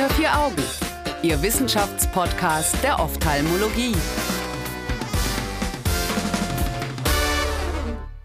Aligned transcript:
Unter 0.00 0.14
vier 0.14 0.38
Augen, 0.38 0.62
Ihr 1.22 1.42
Wissenschaftspodcast 1.42 2.82
der 2.82 3.00
Ophthalmologie. 3.00 3.92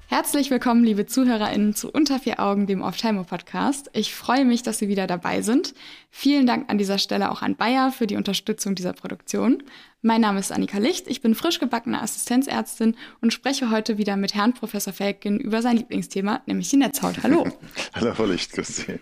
Herzlich 0.07 0.49
willkommen, 0.51 0.85
liebe 0.85 1.05
ZuhörerInnen, 1.05 1.75
zu 1.75 1.91
Unter 1.91 2.19
vier 2.19 2.39
Augen, 2.39 2.65
dem 2.65 2.81
Ophthalmo-Podcast. 2.81 3.89
Ich 3.91 4.15
freue 4.15 4.45
mich, 4.45 4.63
dass 4.63 4.79
Sie 4.79 4.87
wieder 4.87 5.05
dabei 5.05 5.41
sind. 5.41 5.73
Vielen 6.11 6.45
Dank 6.47 6.69
an 6.71 6.77
dieser 6.77 6.97
Stelle 6.97 7.29
auch 7.29 7.41
an 7.41 7.57
Bayer 7.57 7.91
für 7.91 8.07
die 8.07 8.15
Unterstützung 8.15 8.75
dieser 8.75 8.93
Produktion. 8.93 9.61
Mein 10.01 10.21
Name 10.21 10.39
ist 10.39 10.53
Annika 10.53 10.77
Licht, 10.77 11.09
ich 11.09 11.19
bin 11.19 11.35
frisch 11.35 11.59
gebackene 11.59 12.01
Assistenzärztin 12.01 12.95
und 13.19 13.33
spreche 13.33 13.69
heute 13.69 13.97
wieder 13.97 14.15
mit 14.15 14.33
Herrn 14.33 14.53
Professor 14.53 14.93
Felkin 14.93 15.41
über 15.41 15.61
sein 15.61 15.75
Lieblingsthema, 15.75 16.41
nämlich 16.45 16.69
die 16.69 16.77
Netzhaut. 16.77 17.21
Hallo. 17.21 17.45
Hallo, 17.93 18.13
Frau 18.13 18.27
Licht, 18.27 18.53
grüß 18.53 18.77
Sie. 18.77 18.99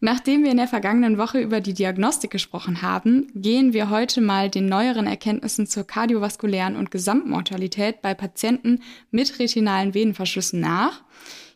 Nachdem 0.00 0.44
wir 0.44 0.50
in 0.50 0.56
der 0.56 0.68
vergangenen 0.68 1.18
Woche 1.18 1.40
über 1.40 1.60
die 1.60 1.74
Diagnostik 1.74 2.30
gesprochen 2.30 2.82
haben, 2.82 3.30
gehen 3.34 3.72
wir 3.72 3.90
heute 3.90 4.20
mal 4.20 4.50
den 4.50 4.66
neueren 4.66 5.06
Erkenntnissen 5.06 5.66
zur 5.66 5.86
kardiovaskulären 5.86 6.76
und 6.76 6.90
Gesamtmortalität 6.90 8.02
bei 8.02 8.14
Patienten 8.14 8.82
mit 9.10 9.38
retinalen 9.38 9.94
Venenverschlüssen 9.94 10.60
nach. 10.60 11.02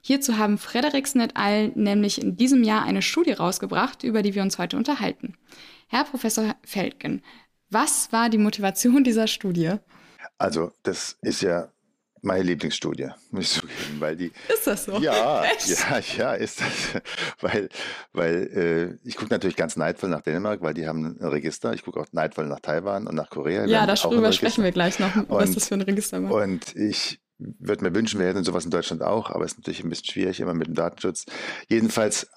Hierzu 0.01 0.39
haben 0.39 0.59
Frederiksen 0.59 1.21
et 1.21 1.37
al. 1.37 1.73
nämlich 1.75 2.23
in 2.23 2.37
diesem 2.37 2.63
Jahr 2.63 2.85
eine 2.85 3.03
Studie 3.03 3.33
rausgebracht, 3.33 4.05
über 4.05 4.23
die 4.23 4.35
wir 4.35 4.43
uns 4.43 4.59
heute 4.59 4.77
unterhalten. 4.77 5.35
Herr 5.89 6.05
Professor 6.05 6.55
Feldgen, 6.65 7.23
was 7.71 8.13
war 8.13 8.29
die 8.29 8.39
Motivation 8.39 9.03
dieser 9.03 9.27
Studie? 9.27 9.75
Also, 10.39 10.73
das 10.83 11.19
ist 11.23 11.43
ja 11.43 11.73
meine 12.27 12.43
Lieblingsstudie, 12.43 13.09
muss 13.31 13.45
ich 13.45 13.49
zugeben, 13.61 14.01
weil 14.01 14.17
die. 14.17 14.33
Ist 14.53 14.67
das 14.67 14.85
so? 14.85 14.99
Ja, 14.99 15.45
Echt? 15.45 15.69
ja, 15.69 16.01
ja, 16.19 16.33
ist 16.35 16.61
das. 16.61 16.67
Weil, 17.41 17.69
weil 18.13 18.99
äh, 19.05 19.09
ich 19.09 19.17
gucke 19.17 19.33
natürlich 19.33 19.57
ganz 19.57 19.77
neidvoll 19.77 20.09
nach 20.09 20.23
Dänemark, 20.23 20.63
weil 20.63 20.75
die 20.75 20.87
haben 20.89 21.17
ein 21.21 21.29
Register. 21.29 21.73
Ich 21.75 21.85
gucke 21.85 22.01
auch 22.01 22.07
neidvoll 22.13 22.47
nach 22.47 22.61
Taiwan 22.61 23.07
und 23.07 23.15
nach 23.15 23.29
Korea. 23.31 23.67
Ja, 23.67 23.87
darüber 23.87 24.33
sprechen 24.33 24.65
wir 24.65 24.73
gleich 24.73 24.99
noch, 24.99 25.15
was 25.29 25.49
und, 25.49 25.57
das 25.57 25.69
für 25.69 25.75
ein 25.75 25.83
Register 25.83 26.23
war. 26.23 26.33
Und 26.33 26.75
ich 26.75 27.21
würde 27.39 27.85
mir 27.85 27.95
wünschen, 27.95 28.19
wir 28.19 28.27
hätten 28.27 28.43
sowas 28.45 28.65
in 28.65 28.71
Deutschland 28.71 29.03
auch, 29.03 29.31
aber 29.31 29.45
es 29.45 29.53
ist 29.53 29.59
natürlich 29.59 29.85
ein 29.85 29.91
bisschen 29.91 30.07
schwierig, 30.07 30.41
immer 30.41 30.55
mit 30.55 30.67
dem 30.67 30.75
Datenschutz. 30.75 31.27
Jedenfalls 31.69 32.29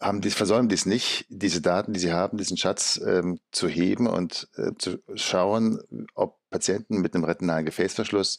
haben 0.00 0.20
die, 0.20 0.30
versäumen 0.30 0.68
dies 0.68 0.86
nicht, 0.86 1.24
diese 1.28 1.60
Daten, 1.60 1.92
die 1.92 2.00
sie 2.00 2.12
haben, 2.12 2.36
diesen 2.36 2.56
Schatz 2.56 3.00
ähm, 3.04 3.40
zu 3.50 3.68
heben 3.68 4.06
und 4.06 4.48
äh, 4.56 4.72
zu 4.78 4.98
schauen, 5.14 5.80
ob 6.14 6.38
Patienten 6.50 7.00
mit 7.00 7.14
einem 7.14 7.24
retinalen 7.24 7.64
Gefäßverschluss, 7.64 8.38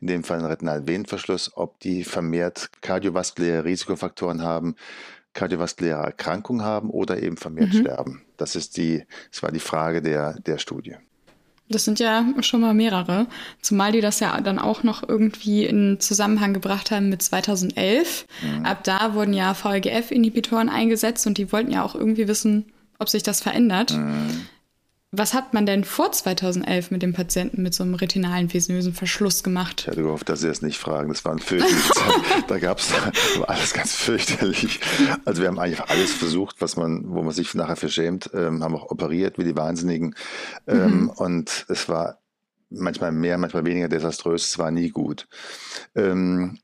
in 0.00 0.06
dem 0.06 0.24
Fall 0.24 0.38
einen 0.38 0.46
retinalen 0.46 0.88
Venenverschluss, 0.88 1.52
ob 1.54 1.80
die 1.80 2.04
vermehrt 2.04 2.70
kardiovaskuläre 2.80 3.64
Risikofaktoren 3.64 4.42
haben, 4.42 4.74
kardiovaskuläre 5.34 6.02
Erkrankungen 6.02 6.64
haben 6.64 6.90
oder 6.90 7.22
eben 7.22 7.36
vermehrt 7.36 7.74
mhm. 7.74 7.80
sterben. 7.80 8.22
Das 8.36 8.56
ist 8.56 8.76
die, 8.76 9.04
das 9.30 9.42
war 9.42 9.52
die 9.52 9.60
Frage 9.60 10.02
der, 10.02 10.34
der 10.40 10.58
Studie. 10.58 10.96
Das 11.68 11.84
sind 11.84 11.98
ja 11.98 12.24
schon 12.40 12.60
mal 12.60 12.74
mehrere, 12.74 13.26
zumal 13.60 13.90
die 13.90 14.00
das 14.00 14.20
ja 14.20 14.40
dann 14.40 14.60
auch 14.60 14.84
noch 14.84 15.06
irgendwie 15.06 15.64
in 15.64 15.98
Zusammenhang 15.98 16.54
gebracht 16.54 16.92
haben 16.92 17.08
mit 17.08 17.22
2011. 17.22 18.26
Mhm. 18.42 18.64
Ab 18.64 18.84
da 18.84 19.14
wurden 19.14 19.32
ja 19.32 19.52
VEGF-Inhibitoren 19.52 20.68
eingesetzt 20.68 21.26
und 21.26 21.38
die 21.38 21.50
wollten 21.50 21.72
ja 21.72 21.82
auch 21.82 21.96
irgendwie 21.96 22.28
wissen, 22.28 22.66
ob 22.98 23.08
sich 23.08 23.24
das 23.24 23.40
verändert. 23.40 23.94
Mhm. 23.94 24.46
Was 25.18 25.32
hat 25.32 25.54
man 25.54 25.64
denn 25.64 25.84
vor 25.84 26.12
2011 26.12 26.90
mit 26.90 27.02
dem 27.02 27.14
Patienten 27.14 27.62
mit 27.62 27.72
so 27.72 27.82
einem 27.82 27.94
retinalen 27.94 28.52
venösen 28.52 28.92
Verschluss 28.92 29.42
gemacht? 29.42 29.80
Ich 29.82 29.86
hatte 29.86 30.02
gehofft, 30.02 30.28
dass 30.28 30.40
Sie 30.40 30.48
es 30.48 30.60
nicht 30.60 30.78
fragen. 30.78 31.08
Das 31.08 31.24
war 31.24 31.32
ein 31.32 31.38
fürchterliches 31.38 31.90
Da 32.48 32.58
gab 32.58 32.80
es 32.80 32.92
alles 33.46 33.72
ganz 33.72 33.94
fürchterlich. 33.94 34.78
Also 35.24 35.40
wir 35.40 35.48
haben 35.48 35.58
eigentlich 35.58 35.80
alles 35.80 36.12
versucht, 36.12 36.56
was 36.60 36.76
man, 36.76 37.04
wo 37.08 37.22
man 37.22 37.32
sich 37.32 37.54
nachher 37.54 37.76
verschämt, 37.76 38.28
ähm, 38.34 38.62
haben 38.62 38.76
auch 38.76 38.90
operiert 38.90 39.38
wie 39.38 39.44
die 39.44 39.56
Wahnsinnigen. 39.56 40.14
Ähm, 40.66 41.04
mhm. 41.04 41.10
Und 41.10 41.64
es 41.70 41.88
war 41.88 42.18
manchmal 42.68 43.12
mehr, 43.12 43.38
manchmal 43.38 43.64
weniger 43.64 43.88
desaströs. 43.88 44.48
Es 44.48 44.58
war 44.58 44.70
nie 44.70 44.90
gut. 44.90 45.28
Ähm, 45.94 46.58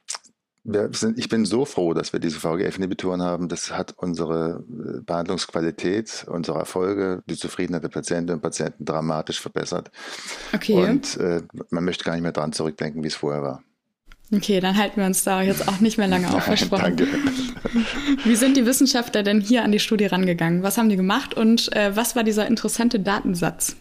sind, 0.65 1.19
ich 1.19 1.29
bin 1.29 1.45
so 1.45 1.65
froh, 1.65 1.93
dass 1.93 2.13
wir 2.13 2.21
diese 2.21 2.39
VGF-Inhibitoren 2.39 3.23
haben. 3.23 3.49
Das 3.49 3.73
hat 3.73 3.95
unsere 3.97 4.65
äh, 4.69 5.01
Behandlungsqualität, 5.01 6.25
unsere 6.29 6.59
Erfolge, 6.59 7.23
die 7.27 7.37
Zufriedenheit 7.37 7.83
der 7.83 7.89
Patientinnen 7.89 8.37
und 8.37 8.43
Patienten 8.43 8.85
dramatisch 8.85 9.41
verbessert. 9.41 9.91
Okay. 10.55 10.75
Und 10.75 11.17
äh, 11.17 11.43
man 11.71 11.85
möchte 11.85 12.05
gar 12.05 12.13
nicht 12.13 12.23
mehr 12.23 12.33
dran 12.33 12.53
zurückdenken, 12.53 13.03
wie 13.03 13.09
es 13.09 13.17
vorher 13.17 13.43
war. 13.43 13.63
Okay, 14.35 14.61
dann 14.61 14.79
halten 14.79 14.99
wir 14.99 15.07
uns 15.07 15.25
da 15.25 15.43
jetzt 15.43 15.69
auch 15.69 15.81
nicht 15.81 15.99
mehr 15.99 16.09
lange 16.09 16.35
auf 16.35 16.45
versprochen. 16.45 16.97
Danke. 16.97 17.07
Wie 18.25 18.35
sind 18.35 18.57
die 18.57 18.65
Wissenschaftler 18.65 19.23
denn 19.23 19.43
hier 19.43 19.63
an 19.63 19.73
die 19.73 19.79
Studie 19.79 20.07
rangegangen? 20.07 20.63
Was 20.63 20.79
haben 20.79 20.89
die 20.89 20.97
gemacht 20.97 21.35
und 21.35 21.71
äh, 21.77 21.95
was 21.95 22.17
war 22.17 22.25
dieser 22.25 22.47
interessante 22.47 22.99
Datensatz? 22.99 23.77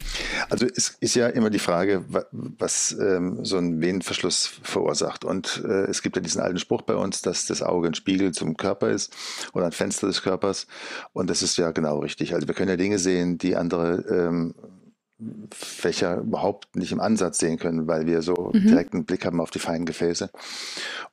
Also 0.50 0.66
es 0.66 0.98
ist 1.00 1.16
ja 1.16 1.28
immer 1.28 1.50
die 1.50 1.60
Frage, 1.60 2.04
was 2.32 2.96
ähm, 3.00 3.46
so 3.46 3.58
ein 3.58 3.82
Venenverschluss 3.82 4.52
verursacht. 4.62 5.24
Und 5.24 5.64
äh, 5.66 5.86
es 5.86 6.02
gibt 6.02 6.18
ja 6.18 6.22
diesen 6.22 6.42
alten 6.42 6.60
Spruch 6.60 6.82
bei 6.82 6.96
uns, 6.96 7.22
dass 7.22 7.46
das 7.46 7.62
Auge 7.62 7.88
ein 7.88 7.94
Spiegel 7.94 8.34
zum 8.34 8.58
Körper 8.58 8.90
ist 8.90 9.14
oder 9.54 9.66
ein 9.66 9.72
Fenster 9.72 10.08
des 10.08 10.22
Körpers. 10.22 10.68
Und 11.14 11.30
das 11.30 11.42
ist 11.42 11.58
ja 11.58 11.72
genau 11.72 12.00
richtig. 12.00 12.34
Also 12.34 12.48
wir 12.48 12.56
können 12.56 12.70
ja 12.70 12.78
Dinge 12.78 13.00
sehen, 13.00 13.38
die 13.38 13.56
andere 13.56 14.04
ähm, 14.10 14.54
Fächer 15.54 16.18
überhaupt 16.18 16.76
nicht 16.76 16.92
im 16.92 17.00
Ansatz 17.00 17.40
sehen 17.40 17.58
können, 17.58 17.88
weil 17.88 18.06
wir 18.06 18.22
so 18.22 18.52
mhm. 18.54 18.68
direkt 18.68 18.94
einen 18.94 19.06
Blick 19.06 19.26
haben 19.26 19.42
auf 19.42 19.52
die 19.52 19.60
feinen 19.60 19.86
Gefäße. 19.86 20.30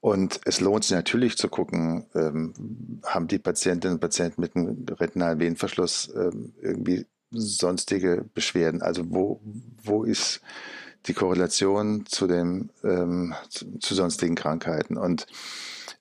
Und 0.00 0.40
es 0.44 0.60
lohnt 0.60 0.84
sich 0.84 0.96
natürlich 0.96 1.36
zu 1.36 1.48
gucken, 1.48 2.06
ähm, 2.14 3.00
haben 3.04 3.28
die 3.28 3.38
Patientinnen 3.38 3.96
und 3.96 4.00
Patienten 4.00 4.40
mit 4.40 4.56
einem 4.56 4.86
retinalen 4.88 5.40
Venenverschluss 5.40 6.12
ähm, 6.14 6.54
irgendwie 6.60 7.06
sonstige 7.30 8.24
Beschwerden? 8.34 8.82
Also 8.82 9.04
wo, 9.10 9.40
wo 9.82 10.04
ist 10.04 10.40
die 11.06 11.14
Korrelation 11.14 12.06
zu, 12.06 12.26
dem, 12.26 12.70
ähm, 12.84 13.34
zu, 13.48 13.78
zu 13.78 13.94
sonstigen 13.94 14.34
Krankheiten? 14.34 14.96
Und 14.96 15.26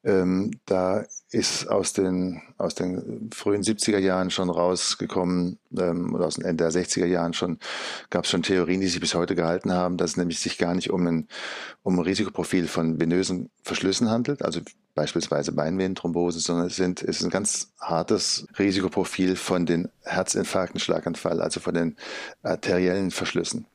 ähm, 0.04 0.52
da 0.66 1.06
ist 1.30 1.68
aus 1.68 1.92
den, 1.92 2.42
aus 2.58 2.74
den 2.74 3.30
frühen 3.34 3.62
70er 3.62 3.98
Jahren 3.98 4.30
schon 4.30 4.50
rausgekommen, 4.50 5.60
ähm, 5.78 6.14
oder 6.14 6.26
aus 6.26 6.36
den 6.36 6.46
Ende 6.46 6.64
der 6.64 6.72
60er 6.72 7.06
Jahren 7.06 7.34
schon, 7.34 7.60
gab 8.10 8.24
es 8.24 8.32
schon 8.32 8.44
Theorien, 8.44 8.80
die 8.80 8.88
sich 8.88 9.02
bis 9.02 9.14
heute 9.14 9.36
gehalten 9.36 9.74
haben, 9.74 9.98
dass 9.98 10.12
es 10.12 10.18
nämlich 10.18 10.40
sich 10.40 10.58
gar 10.58 10.74
nicht 10.74 10.90
um 10.90 11.06
ein, 11.06 11.28
um 11.84 12.00
ein 12.00 12.06
Risikoprofil 12.06 12.68
von 12.68 13.00
venösen 13.00 13.50
Verschlüssen 13.62 14.10
handelt, 14.10 14.42
also 14.42 14.62
beispielsweise 14.96 15.52
Beinvenenthrombose, 15.52 16.40
sondern 16.40 16.68
es, 16.68 16.78
sind, 16.78 17.04
es 17.04 17.18
ist 17.18 17.24
ein 17.24 17.30
ganz 17.30 17.74
hartes 17.80 18.48
Risikoprofil 18.58 19.36
von 19.36 19.66
den 19.66 19.90
Herzinfarkten, 20.04 20.80
Schlaganfall, 20.80 21.42
also 21.42 21.60
von 21.60 21.74
den 21.74 21.98
arteriellen 22.42 23.12
Verschlüssen. 23.12 23.68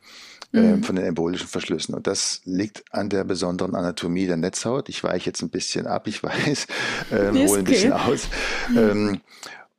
Ähm, 0.54 0.76
mhm. 0.76 0.82
von 0.82 0.96
den 0.96 1.06
embolischen 1.06 1.48
Verschlüssen. 1.48 1.94
Und 1.94 2.06
das 2.06 2.42
liegt 2.44 2.84
an 2.92 3.08
der 3.08 3.24
besonderen 3.24 3.74
Anatomie 3.74 4.26
der 4.26 4.36
Netzhaut. 4.36 4.90
Ich 4.90 5.02
weiche 5.02 5.30
jetzt 5.30 5.40
ein 5.40 5.48
bisschen 5.48 5.86
ab, 5.86 6.06
ich 6.06 6.22
weiß, 6.22 6.66
ähm, 7.10 7.48
hole 7.48 7.60
ein 7.60 7.64
bisschen 7.64 7.92
aus. 7.94 8.28
Mhm. 8.68 8.78
Ähm, 8.78 9.20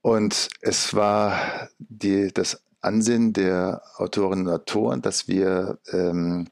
und 0.02 0.50
es 0.62 0.96
war 0.96 1.70
die, 1.78 2.34
das 2.34 2.64
Ansinnen 2.82 3.34
der 3.34 3.84
Autorinnen 3.98 4.48
und 4.48 4.54
Autoren, 4.54 5.02
dass 5.04 5.28
wir 5.28 5.78
ähm, 5.92 6.48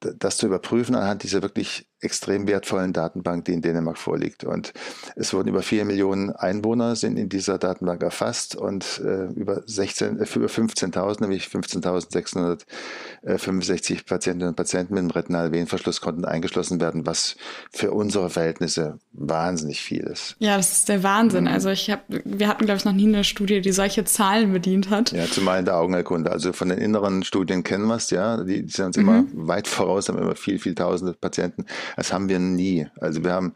das 0.00 0.36
zu 0.36 0.46
überprüfen 0.46 0.94
anhand 0.94 1.24
dieser 1.24 1.42
wirklich 1.42 1.87
extrem 2.00 2.46
wertvollen 2.46 2.92
Datenbank, 2.92 3.46
die 3.46 3.52
in 3.52 3.62
Dänemark 3.62 3.98
vorliegt. 3.98 4.44
Und 4.44 4.72
es 5.16 5.34
wurden 5.34 5.48
über 5.48 5.62
vier 5.62 5.84
Millionen 5.84 6.30
Einwohner 6.30 6.94
sind 6.96 7.16
in 7.16 7.28
dieser 7.28 7.58
Datenbank 7.58 8.02
erfasst 8.02 8.56
und 8.56 9.02
äh, 9.04 9.24
über 9.32 9.62
16, 9.66 10.20
äh, 10.20 10.26
über 10.34 10.46
15.000, 10.46 11.20
nämlich 11.20 11.46
15.665 11.46 14.06
Patientinnen 14.06 14.50
und 14.50 14.56
Patienten 14.56 14.94
mit 14.94 15.00
einem 15.00 15.10
Retinalvenenverschluss 15.10 16.00
konnten 16.00 16.24
eingeschlossen 16.24 16.80
werden, 16.80 17.04
was 17.06 17.34
für 17.72 17.90
unsere 17.90 18.30
Verhältnisse 18.30 19.00
wahnsinnig 19.12 19.80
viel 19.80 20.04
ist. 20.04 20.36
Ja, 20.38 20.56
das 20.56 20.70
ist 20.72 20.88
der 20.88 21.02
Wahnsinn. 21.02 21.42
Mhm. 21.44 21.50
Also 21.50 21.70
ich 21.70 21.90
habe, 21.90 22.02
wir 22.24 22.46
hatten 22.48 22.64
glaube 22.64 22.78
ich 22.78 22.84
noch 22.84 22.92
nie 22.92 23.08
eine 23.08 23.24
Studie, 23.24 23.60
die 23.60 23.72
solche 23.72 24.04
Zahlen 24.04 24.52
bedient 24.52 24.90
hat. 24.90 25.10
Ja, 25.12 25.26
zumal 25.26 25.58
in 25.58 25.64
der 25.64 25.76
Augenerkunde. 25.76 26.30
Also 26.30 26.52
von 26.52 26.68
den 26.68 26.78
inneren 26.78 27.24
Studien 27.24 27.64
kennen 27.64 27.86
wir 27.86 27.96
es, 27.96 28.10
ja, 28.10 28.44
die, 28.44 28.64
die 28.64 28.72
sind 28.72 28.86
uns 28.86 28.96
mhm. 28.96 29.02
immer 29.02 29.24
weit 29.32 29.66
voraus, 29.66 30.08
haben 30.08 30.18
immer 30.18 30.36
viel, 30.36 30.60
viel 30.60 30.74
Tausende 30.74 31.14
Patienten. 31.14 31.64
Das 31.96 32.12
haben 32.12 32.28
wir 32.28 32.38
nie. 32.38 32.86
Also 33.00 33.24
wir 33.24 33.32
haben, 33.32 33.54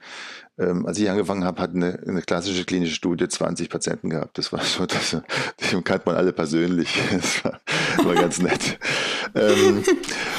ähm, 0.59 0.87
als 0.87 0.99
ich 0.99 1.11
angefangen 1.11 1.45
habe, 1.45 1.61
hat 1.61 1.75
eine, 1.75 1.99
eine 2.07 2.23
klassische 2.23 2.65
klinische 2.65 2.95
Studie 2.95 3.29
20 3.29 3.69
Patienten 3.69 4.11
gehabt. 4.11 4.39
Das 4.39 4.53
war 4.53 4.61
so, 4.63 4.87
das, 4.87 5.17
die 5.61 5.83
kannte 5.83 6.03
man 6.07 6.17
alle 6.17 6.33
persönlich. 6.33 6.89
Das 7.13 7.45
war, 7.45 7.61
war 8.05 8.15
ganz 8.15 8.41
nett. 8.41 8.79
ähm, 9.35 9.83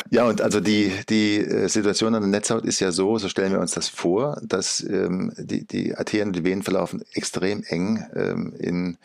ja, 0.10 0.26
und 0.26 0.42
also 0.42 0.60
die, 0.60 0.92
die 1.10 1.38
äh, 1.38 1.68
Situation 1.68 2.16
an 2.16 2.22
der 2.22 2.30
Netzhaut 2.30 2.66
ist 2.66 2.80
ja 2.80 2.92
so, 2.92 3.18
so 3.18 3.30
stellen 3.30 3.52
wir 3.52 3.60
uns 3.60 3.72
das 3.72 3.90
vor, 3.90 4.40
dass 4.44 4.82
ähm, 4.84 5.34
die, 5.38 5.66
die 5.66 5.96
Arterien 5.96 6.30
und 6.30 6.36
die 6.36 6.44
Venen 6.44 6.64
verlaufen 6.64 7.04
extrem 7.14 7.64
eng 7.64 8.06
ähm, 8.16 8.54
in, 8.60 8.98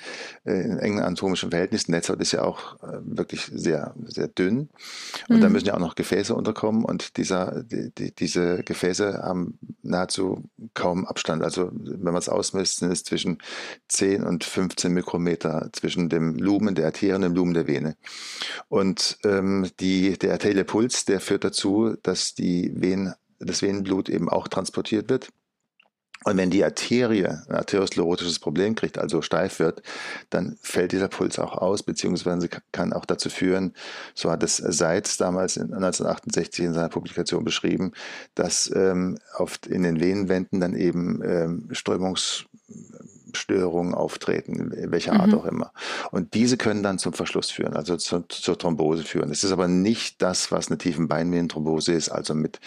äh, 0.45 0.61
in 0.61 0.79
engen 0.79 1.00
anatomischen 1.00 1.50
Verhältnissen. 1.50 1.93
Netzhaut 1.93 2.21
ist 2.21 2.33
ja 2.33 2.43
auch 2.43 2.75
äh, 2.83 2.99
wirklich 3.03 3.50
sehr, 3.53 3.95
sehr 4.06 4.29
dünn. 4.29 4.69
Und 5.29 5.37
mhm. 5.37 5.41
da 5.41 5.49
müssen 5.49 5.67
ja 5.67 5.75
auch 5.75 5.81
noch 5.81 5.95
Gefäße 5.95 6.35
unterkommen 6.35 6.85
und 6.85 7.17
dieser, 7.17 7.62
die, 7.62 7.91
die, 7.91 8.15
diese 8.15 8.62
Gefäße 8.62 9.23
haben 9.23 9.59
nahezu 9.83 10.45
kaum 10.75 11.06
Abstand. 11.06 11.43
Also 11.43 11.71
wenn 11.73 12.12
man 12.12 12.17
es 12.17 12.29
ausmisst, 12.29 12.79
sind 12.79 12.91
es 12.91 13.05
zwischen 13.05 13.39
10 13.89 14.25
und 14.25 14.45
15 14.45 14.93
Mikrometer 14.93 15.71
zwischen 15.73 16.09
dem 16.09 16.37
Lumen 16.37 16.75
der 16.75 16.87
Arterie 16.87 17.15
und 17.15 17.23
dem 17.23 17.35
Lumen 17.35 17.55
der 17.55 17.67
Vene. 17.67 17.97
Und 18.69 19.19
ähm, 19.25 19.70
die, 19.81 20.19
der 20.19 20.32
arterielle 20.32 20.64
Puls, 20.64 21.05
der 21.05 21.20
führt 21.20 21.44
dazu, 21.44 21.96
dass 22.02 22.35
die 22.35 22.73
Venen, 22.75 23.14
das 23.38 23.62
Venenblut 23.62 24.08
eben 24.08 24.29
auch 24.29 24.49
transportiert 24.49 25.08
wird. 25.08 25.29
Und 26.25 26.37
wenn 26.37 26.50
die 26.50 26.64
Arterie 26.64 27.26
ein 27.26 27.55
arteriosklerotisches 27.55 28.40
Problem 28.40 28.75
kriegt, 28.75 28.99
also 28.99 29.23
steif 29.23 29.61
wird, 29.61 29.82
dann 30.31 30.58
fällt 30.61 30.90
dieser 30.90 31.08
Puls 31.08 31.38
auch 31.38 31.52
aus, 31.52 31.85
beziehungsweise 31.85 32.49
kann 32.73 32.93
auch 32.93 33.05
dazu 33.05 33.31
führen, 33.31 33.73
so 34.14 34.31
hat 34.31 34.43
es 34.43 34.56
Seitz 34.56 35.17
damals 35.17 35.56
in 35.56 35.73
1968 35.73 36.64
in 36.64 36.75
seiner 36.75 36.88
Publikation 36.88 37.44
beschrieben, 37.44 37.93
dass 38.35 38.70
ähm, 38.75 39.19
oft 39.37 39.69
in 39.69 39.85
den 39.85 40.00
Venenwänden 40.00 40.61
dann 40.61 40.75
eben 40.75 41.23
ähm, 41.23 41.69
Strömungs 41.70 42.46
Störungen 43.34 43.94
auftreten, 43.94 44.72
welcher 44.90 45.14
Art 45.14 45.28
mhm. 45.28 45.34
auch 45.34 45.44
immer. 45.44 45.72
Und 46.10 46.34
diese 46.34 46.56
können 46.56 46.82
dann 46.82 46.98
zum 46.98 47.12
Verschluss 47.12 47.50
führen, 47.50 47.75
also 47.75 47.96
zur, 47.96 48.28
zur 48.28 48.58
Thrombose 48.58 49.04
führen. 49.04 49.30
Es 49.30 49.44
ist 49.44 49.52
aber 49.52 49.69
nicht 49.69 50.22
das, 50.22 50.50
was 50.52 50.69
eine 50.69 50.78
tiefen 50.78 51.08
Beinvenenthrombose 51.08 51.92
ist, 51.92 52.08
also 52.08 52.34
mit, 52.34 52.60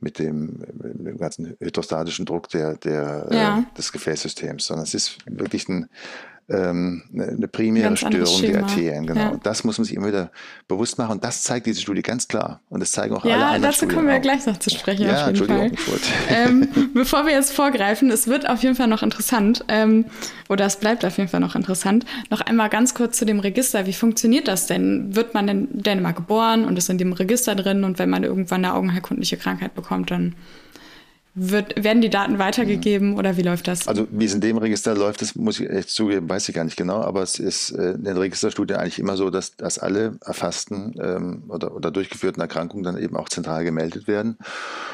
mit, 0.00 0.18
dem, 0.18 0.64
mit 0.72 1.06
dem 1.06 1.18
ganzen 1.18 1.56
hydrostatischen 1.58 2.26
Druck 2.26 2.48
der, 2.48 2.76
der, 2.76 3.28
ja. 3.30 3.58
äh, 3.58 3.76
des 3.76 3.92
Gefäßsystems, 3.92 4.66
sondern 4.66 4.84
es 4.84 4.94
ist 4.94 5.18
wirklich 5.26 5.68
ein 5.68 5.88
ähm, 6.50 7.02
eine 7.12 7.46
primäre 7.48 7.96
Störung 7.96 8.40
der 8.40 8.62
Arterien. 8.62 9.06
Genau. 9.06 9.20
Ja. 9.20 9.28
Und 9.30 9.44
das 9.44 9.64
muss 9.64 9.76
man 9.76 9.84
sich 9.84 9.94
immer 9.94 10.08
wieder 10.08 10.30
bewusst 10.66 10.96
machen. 10.96 11.12
Und 11.12 11.24
das 11.24 11.42
zeigt 11.42 11.66
diese 11.66 11.80
Studie 11.80 12.00
ganz 12.00 12.26
klar. 12.26 12.60
Und 12.70 12.80
das 12.80 12.92
zeigen 12.92 13.14
auch 13.14 13.24
ja, 13.24 13.34
alle 13.34 13.44
anderen 13.44 13.62
Ja, 13.64 13.68
dazu 13.70 13.86
kommen 13.86 14.08
wir 14.08 14.16
auch. 14.16 14.22
gleich 14.22 14.46
noch 14.46 14.56
zu 14.58 14.70
sprechen. 14.70 15.06
Ja, 15.06 15.26
auf 15.26 15.36
jeden 15.36 15.46
Fall. 15.46 15.72
Ähm, 16.30 16.68
bevor 16.94 17.26
wir 17.26 17.32
jetzt 17.32 17.52
vorgreifen, 17.52 18.10
es 18.10 18.26
wird 18.26 18.48
auf 18.48 18.62
jeden 18.62 18.74
Fall 18.74 18.86
noch 18.86 19.02
interessant, 19.02 19.64
ähm, 19.68 20.04
oder 20.48 20.66
es 20.66 20.76
bleibt 20.76 21.04
auf 21.04 21.16
jeden 21.18 21.28
Fall 21.28 21.40
noch 21.40 21.54
interessant, 21.54 22.04
noch 22.30 22.40
einmal 22.40 22.68
ganz 22.68 22.94
kurz 22.94 23.18
zu 23.18 23.24
dem 23.24 23.40
Register. 23.40 23.86
Wie 23.86 23.92
funktioniert 23.92 24.48
das 24.48 24.66
denn? 24.66 25.14
Wird 25.14 25.34
man 25.34 25.46
denn, 25.46 25.68
denn 25.70 26.02
mal 26.02 26.12
geboren 26.12 26.64
und 26.64 26.76
ist 26.76 26.88
in 26.90 26.98
dem 26.98 27.12
Register 27.12 27.54
drin 27.54 27.84
und 27.84 27.98
wenn 27.98 28.10
man 28.10 28.24
irgendwann 28.24 28.64
eine 28.64 28.74
augenheilkundliche 28.74 29.36
Krankheit 29.36 29.74
bekommt, 29.74 30.10
dann 30.10 30.34
wird, 31.34 31.82
werden 31.82 32.02
die 32.02 32.10
Daten 32.10 32.38
weitergegeben 32.38 33.16
oder 33.16 33.36
wie 33.36 33.42
läuft 33.42 33.68
das? 33.68 33.86
Also 33.86 34.06
wie 34.10 34.24
es 34.24 34.34
in 34.34 34.40
dem 34.40 34.58
Register 34.58 34.94
läuft, 34.94 35.22
das 35.22 35.34
muss 35.34 35.60
ich 35.60 35.70
echt 35.70 35.90
zugeben, 35.90 36.28
weiß 36.28 36.48
ich 36.48 36.54
gar 36.54 36.64
nicht 36.64 36.76
genau, 36.76 37.00
aber 37.00 37.22
es 37.22 37.38
ist 37.38 37.70
äh, 37.70 37.92
in 37.92 38.04
den 38.04 38.16
Registerstudien 38.16 38.78
eigentlich 38.78 38.98
immer 38.98 39.16
so, 39.16 39.30
dass, 39.30 39.56
dass 39.56 39.78
alle 39.78 40.18
erfassten 40.24 40.94
ähm, 41.00 41.44
oder, 41.48 41.74
oder 41.74 41.90
durchgeführten 41.90 42.40
Erkrankungen 42.40 42.84
dann 42.84 42.98
eben 42.98 43.16
auch 43.16 43.28
zentral 43.28 43.64
gemeldet 43.64 44.08
werden 44.08 44.38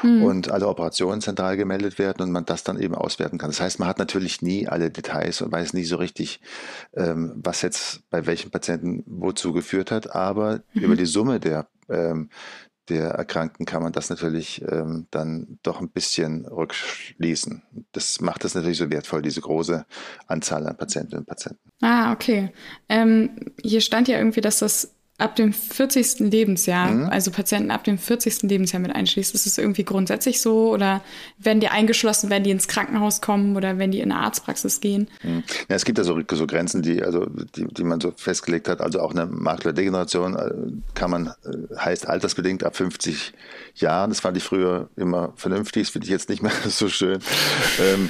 hm. 0.01 0.23
und 0.23 0.51
alle 0.51 0.67
Operationen 0.67 1.21
zentral 1.21 1.57
gemeldet 1.57 1.97
werden 1.97 2.21
und 2.21 2.31
man 2.31 2.45
das 2.45 2.63
dann 2.63 2.79
eben 2.79 2.95
auswerten 2.95 3.37
kann. 3.37 3.49
Das 3.49 3.61
heißt, 3.61 3.79
man 3.79 3.87
hat 3.87 3.99
natürlich 3.99 4.41
nie 4.41 4.67
alle 4.67 4.91
Details 4.91 5.41
und 5.41 5.51
weiß 5.51 5.73
nie 5.73 5.85
so 5.85 5.97
richtig, 5.97 6.41
ähm, 6.95 7.33
was 7.35 7.61
jetzt 7.61 8.01
bei 8.09 8.25
welchen 8.27 8.51
Patienten 8.51 9.03
wozu 9.07 9.53
geführt 9.53 9.91
hat, 9.91 10.15
aber 10.15 10.61
mhm. 10.73 10.81
über 10.81 10.95
die 10.95 11.05
Summe 11.05 11.39
der 11.39 11.67
ähm, 11.89 12.29
der 12.89 13.09
Erkrankten 13.09 13.65
kann 13.65 13.81
man 13.81 13.91
das 13.91 14.09
natürlich 14.09 14.61
ähm, 14.69 15.07
dann 15.11 15.59
doch 15.63 15.81
ein 15.81 15.89
bisschen 15.89 16.45
rückschließen. 16.45 17.63
Das 17.91 18.21
macht 18.21 18.45
es 18.45 18.55
natürlich 18.55 18.77
so 18.77 18.89
wertvoll, 18.89 19.21
diese 19.21 19.41
große 19.41 19.85
Anzahl 20.27 20.67
an 20.67 20.77
Patientinnen 20.77 21.19
und 21.19 21.27
Patienten. 21.27 21.71
Ah, 21.81 22.11
okay. 22.13 22.51
Ähm, 22.89 23.51
hier 23.61 23.81
stand 23.81 24.07
ja 24.07 24.17
irgendwie, 24.17 24.41
dass 24.41 24.59
das 24.59 24.94
ab 25.17 25.37
dem 25.37 25.53
40. 25.53 26.19
Lebensjahr, 26.19 26.91
mhm. 26.91 27.09
also 27.09 27.31
Patienten 27.31 27.71
ab 27.71 27.85
dem 27.85 27.97
40. 27.97 28.43
Lebensjahr 28.43 28.81
mit 28.81 28.93
einschließt. 28.93 29.33
Ist 29.33 29.47
es 29.47 29.57
irgendwie 29.57 29.85
grundsätzlich 29.85 30.41
so 30.41 30.73
oder 30.73 31.01
werden 31.37 31.61
die 31.61 31.69
eingeschlossen, 31.69 32.29
wenn 32.29 32.43
die 32.43 32.51
ins 32.51 32.67
Krankenhaus 32.67 33.21
kommen 33.21 33.55
oder 33.55 33.77
wenn 33.77 33.91
die 33.91 34.01
in 34.01 34.11
eine 34.11 34.21
Arztpraxis 34.21 34.81
gehen? 34.81 35.07
Mhm. 35.23 35.43
Ja, 35.69 35.75
es 35.77 35.85
gibt 35.85 35.97
ja 35.97 36.03
so, 36.03 36.19
so 36.29 36.47
Grenzen, 36.47 36.81
die, 36.81 37.01
also, 37.01 37.27
die, 37.55 37.65
die 37.65 37.83
man 37.85 38.01
so 38.01 38.11
festgelegt 38.15 38.67
hat. 38.67 38.81
Also 38.81 38.99
auch 38.99 39.11
eine 39.11 39.25
Maklerdegeneration 39.25 40.35
äh, 40.35 40.51
kann 40.95 41.11
man, 41.11 41.27
äh, 41.27 41.77
heißt 41.77 42.09
altersbedingt 42.09 42.65
ab 42.65 42.75
50 42.75 43.31
Jahren. 43.75 44.09
Das 44.09 44.19
fand 44.19 44.35
ich 44.35 44.43
früher 44.43 44.89
immer 44.97 45.31
vernünftig, 45.37 45.83
das 45.83 45.91
finde 45.91 46.05
ich 46.05 46.11
jetzt 46.11 46.27
nicht 46.27 46.43
mehr 46.43 46.51
so 46.67 46.89
schön. 46.89 47.19
ähm, 47.79 48.09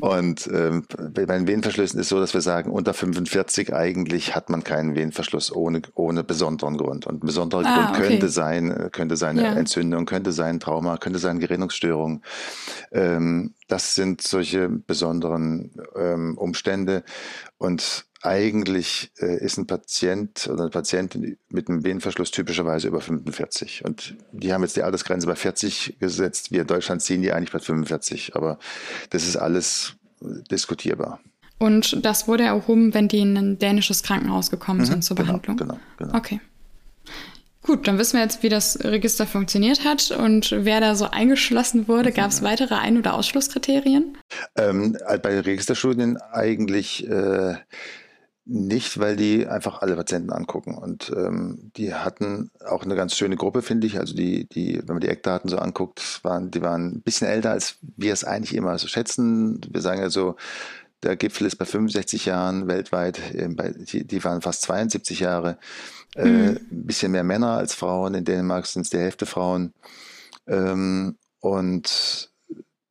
und 0.00 0.48
ähm, 0.52 0.84
bei 1.12 1.26
den 1.26 1.48
Venenverschlüssen 1.48 1.98
ist 1.98 2.06
es 2.06 2.10
so, 2.10 2.20
dass 2.20 2.32
wir 2.32 2.42
sagen, 2.42 2.70
unter 2.70 2.94
45 2.94 3.74
eigentlich 3.74 4.36
hat 4.36 4.50
man 4.50 4.62
keinen 4.62 4.94
Venenverschluss 4.94 5.52
ohne, 5.52 5.82
ohne 5.94 6.22
besondere 6.22 6.43
besonderen 6.44 6.76
Grund. 6.76 7.06
Und 7.06 7.22
ein 7.22 7.26
besonderer 7.26 7.64
ah, 7.64 7.86
Grund 7.86 7.96
könnte 7.96 8.28
sein, 8.28 8.70
äh, 8.70 8.90
könnte 8.90 9.16
sein 9.16 9.36
ja. 9.36 9.54
Entzündung, 9.54 10.06
könnte 10.06 10.32
sein 10.32 10.60
Trauma, 10.60 10.96
könnte 10.98 11.18
sein 11.18 11.40
Gerinnungsstörung. 11.40 12.22
Ähm, 12.92 13.54
das 13.68 13.94
sind 13.94 14.20
solche 14.20 14.68
besonderen 14.68 15.72
ähm, 15.96 16.36
Umstände. 16.36 17.04
Und 17.58 18.06
eigentlich 18.22 19.12
äh, 19.18 19.42
ist 19.42 19.58
ein 19.58 19.66
Patient 19.66 20.48
oder 20.50 20.62
eine 20.62 20.70
Patientin 20.70 21.36
mit 21.48 21.68
einem 21.68 21.84
Venenverschluss 21.84 22.30
typischerweise 22.30 22.88
über 22.88 23.00
45. 23.00 23.84
Und 23.84 24.16
die 24.32 24.52
haben 24.52 24.62
jetzt 24.62 24.76
die 24.76 24.82
Altersgrenze 24.82 25.26
bei 25.26 25.36
40 25.36 25.98
gesetzt. 25.98 26.52
Wir 26.52 26.62
in 26.62 26.66
Deutschland 26.66 27.02
ziehen 27.02 27.22
die 27.22 27.32
eigentlich 27.32 27.52
bei 27.52 27.58
45. 27.58 28.36
Aber 28.36 28.58
das 29.10 29.26
ist 29.26 29.36
alles 29.36 29.96
diskutierbar. 30.50 31.20
Und 31.58 32.04
das 32.04 32.28
wurde 32.28 32.44
erhoben, 32.44 32.94
wenn 32.94 33.08
die 33.08 33.20
in 33.20 33.36
ein 33.36 33.58
dänisches 33.58 34.02
Krankenhaus 34.02 34.50
gekommen 34.50 34.80
mhm, 34.80 34.86
sind 34.86 35.04
zur 35.04 35.16
genau, 35.16 35.26
Behandlung? 35.28 35.56
Genau, 35.56 35.78
genau. 35.96 36.14
Okay. 36.16 36.40
Gut, 37.62 37.88
dann 37.88 37.96
wissen 37.96 38.18
wir 38.18 38.22
jetzt, 38.22 38.42
wie 38.42 38.50
das 38.50 38.84
Register 38.84 39.26
funktioniert 39.26 39.84
hat 39.84 40.10
und 40.10 40.54
wer 40.54 40.80
da 40.80 40.94
so 40.94 41.06
eingeschlossen 41.10 41.88
wurde. 41.88 42.12
Gab 42.12 42.30
es 42.30 42.42
weitere 42.42 42.74
Ein- 42.74 42.98
oder 42.98 43.14
Ausschlusskriterien? 43.14 44.18
Ähm, 44.54 44.98
bei 45.22 45.40
Registerstudien 45.40 46.18
eigentlich 46.18 47.08
äh, 47.08 47.54
nicht, 48.44 48.98
weil 48.98 49.16
die 49.16 49.46
einfach 49.46 49.80
alle 49.80 49.96
Patienten 49.96 50.30
angucken. 50.30 50.74
Und 50.74 51.10
ähm, 51.16 51.70
die 51.76 51.94
hatten 51.94 52.50
auch 52.66 52.84
eine 52.84 52.96
ganz 52.96 53.16
schöne 53.16 53.36
Gruppe, 53.36 53.62
finde 53.62 53.86
ich. 53.86 53.98
Also 53.98 54.14
die, 54.14 54.46
die, 54.46 54.82
wenn 54.84 54.96
man 54.96 55.00
die 55.00 55.08
Eckdaten 55.08 55.48
so 55.48 55.56
anguckt, 55.56 56.20
waren, 56.22 56.50
die 56.50 56.60
waren 56.60 56.96
ein 56.96 57.02
bisschen 57.02 57.28
älter, 57.28 57.52
als 57.52 57.78
wir 57.96 58.12
es 58.12 58.24
eigentlich 58.24 58.54
immer 58.54 58.76
so 58.78 58.88
schätzen. 58.88 59.62
Wir 59.70 59.80
sagen 59.80 60.02
ja 60.02 60.10
so, 60.10 60.36
der 61.04 61.16
Gipfel 61.16 61.46
ist 61.46 61.56
bei 61.56 61.64
65 61.64 62.26
Jahren 62.26 62.66
weltweit, 62.66 63.20
ähm, 63.34 63.56
die, 63.90 64.06
die 64.06 64.24
waren 64.24 64.42
fast 64.42 64.62
72 64.62 65.20
Jahre. 65.20 65.58
Äh, 66.16 66.24
mhm. 66.24 66.48
Ein 66.70 66.86
bisschen 66.86 67.12
mehr 67.12 67.24
Männer 67.24 67.56
als 67.56 67.74
Frauen. 67.74 68.14
In 68.14 68.24
Dänemark 68.24 68.66
sind 68.66 68.82
es 68.82 68.90
die 68.90 68.98
Hälfte 68.98 69.26
Frauen. 69.26 69.72
Ähm, 70.46 71.16
und 71.40 72.30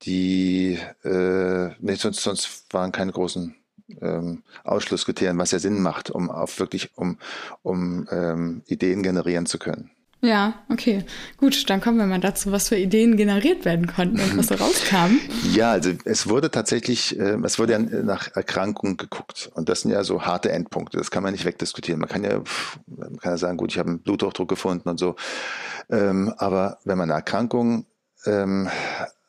die, 0.04 0.78
äh, 1.04 1.70
nee, 1.80 1.96
sonst, 1.96 2.22
sonst 2.24 2.66
waren 2.72 2.92
keine 2.92 3.12
großen 3.12 3.56
ähm, 4.02 4.44
Ausschlusskriterien, 4.64 5.38
was 5.38 5.52
ja 5.52 5.60
Sinn 5.60 5.82
macht, 5.82 6.10
um 6.10 6.30
auf 6.30 6.60
wirklich, 6.60 6.98
um, 6.98 7.18
um 7.62 8.08
ähm, 8.12 8.64
Ideen 8.68 9.04
generieren 9.04 9.46
zu 9.46 9.60
können. 9.60 9.92
Ja, 10.24 10.54
okay. 10.70 11.04
Gut, 11.36 11.70
dann 11.70 11.82
kommen 11.82 11.98
wir 11.98 12.06
mal 12.06 12.22
dazu, 12.22 12.54
was 12.54 12.70
für 12.70 12.78
Ideen 12.78 13.18
generiert 13.18 13.66
werden 13.66 13.88
konnten 13.88 14.22
und 14.22 14.38
was 14.38 14.58
rauskam. 14.58 15.20
Ja, 15.54 15.72
also 15.72 15.92
es 16.06 16.30
wurde 16.30 16.50
tatsächlich, 16.50 17.20
äh, 17.20 17.38
es 17.44 17.60
wurde 17.60 17.74
ja 17.74 17.80
nach 17.80 18.34
Erkrankungen 18.34 18.96
geguckt. 18.96 19.52
Und 19.54 19.68
das 19.68 19.82
sind 19.82 19.92
ja 19.92 20.04
so 20.04 20.26
harte 20.26 20.52
Endpunkte. 20.52 20.98
Das 20.98 21.12
kann 21.12 21.22
man 21.24 21.34
nicht 21.34 21.44
wegdiskutieren. 21.44 22.00
Man 22.00 22.08
kann 22.08 22.24
ja, 22.24 22.42
man 22.88 23.18
kann 23.18 23.34
ja 23.34 23.38
sagen, 23.38 23.58
gut, 23.58 23.74
ich 23.74 23.78
habe 23.78 23.90
einen 23.90 24.00
Bluthochdruck 24.00 24.48
gefunden 24.48 24.88
und 24.88 24.98
so. 24.98 25.16
Ähm, 25.90 26.34
aber 26.38 26.80
wenn 26.86 26.98
man 26.98 27.12
eine 27.12 27.20
Erkrankung 27.20 27.86
ähm, 28.26 28.70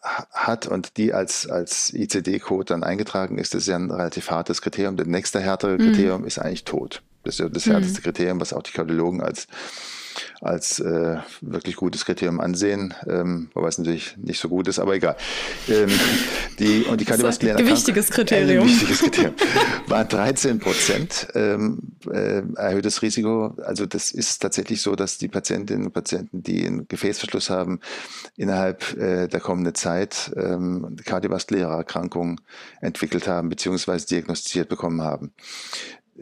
hat 0.00 0.68
und 0.68 0.96
die 0.96 1.12
als, 1.12 1.48
als 1.48 1.92
ICD-Code 1.92 2.66
dann 2.66 2.84
eingetragen 2.84 3.38
ist, 3.38 3.54
das 3.54 3.62
ist 3.62 3.68
ja 3.68 3.76
ein 3.76 3.90
relativ 3.90 4.30
hartes 4.30 4.62
Kriterium. 4.62 4.96
Das 4.96 5.08
nächste 5.08 5.40
härtere 5.40 5.72
mhm. 5.72 5.78
Kriterium 5.78 6.20
mhm. 6.20 6.26
ist 6.28 6.38
eigentlich 6.38 6.64
tot. 6.64 7.02
Das 7.24 7.34
ist 7.34 7.40
ja 7.40 7.48
das 7.48 7.66
härteste 7.66 8.00
mhm. 8.00 8.04
Kriterium, 8.04 8.40
was 8.40 8.52
auch 8.52 8.62
die 8.62 8.72
Kardiologen 8.72 9.20
als 9.20 9.48
als 10.40 10.80
äh, 10.80 11.18
wirklich 11.40 11.76
gutes 11.76 12.04
Kriterium 12.04 12.40
ansehen, 12.40 12.94
ähm, 13.09 13.50
wobei 13.54 13.68
es 13.68 13.78
natürlich 13.78 14.16
nicht 14.16 14.40
so 14.40 14.49
gut 14.49 14.68
ist, 14.68 14.78
aber 14.78 14.94
egal. 14.94 15.16
Ähm, 15.68 15.90
die, 16.59 16.83
und 16.85 17.00
die 17.00 17.04
kardiovaskulären 17.04 17.59
Gewichtiges 17.59 18.11
Kriterium. 18.11 18.64
Ein 18.64 18.68
gewichtiges 18.68 18.99
Kriterium. 19.00 19.35
War 19.87 20.04
13 20.04 20.59
Prozent 20.59 21.28
ähm, 21.35 21.78
äh, 22.11 22.42
erhöhtes 22.56 23.02
Risiko. 23.02 23.54
Also 23.64 23.87
das 23.87 24.11
ist 24.11 24.40
tatsächlich 24.40 24.83
so, 24.83 24.94
dass 24.94 25.18
die 25.18 25.28
Patientinnen 25.28 25.87
und 25.87 25.92
Patienten, 25.92 26.42
die 26.42 26.66
einen 26.66 26.88
Gefäßverschluss 26.88 27.50
haben, 27.50 27.80
innerhalb 28.37 28.97
äh, 28.97 29.28
der 29.28 29.40
kommenden 29.40 29.75
Zeit 29.75 30.33
ähm, 30.37 30.97
kardiovaskuläre 31.04 31.73
Erkrankungen 31.73 32.40
entwickelt 32.80 33.26
haben, 33.28 33.49
beziehungsweise 33.49 34.06
diagnostiziert 34.06 34.68
bekommen 34.68 35.02
haben. 35.02 35.33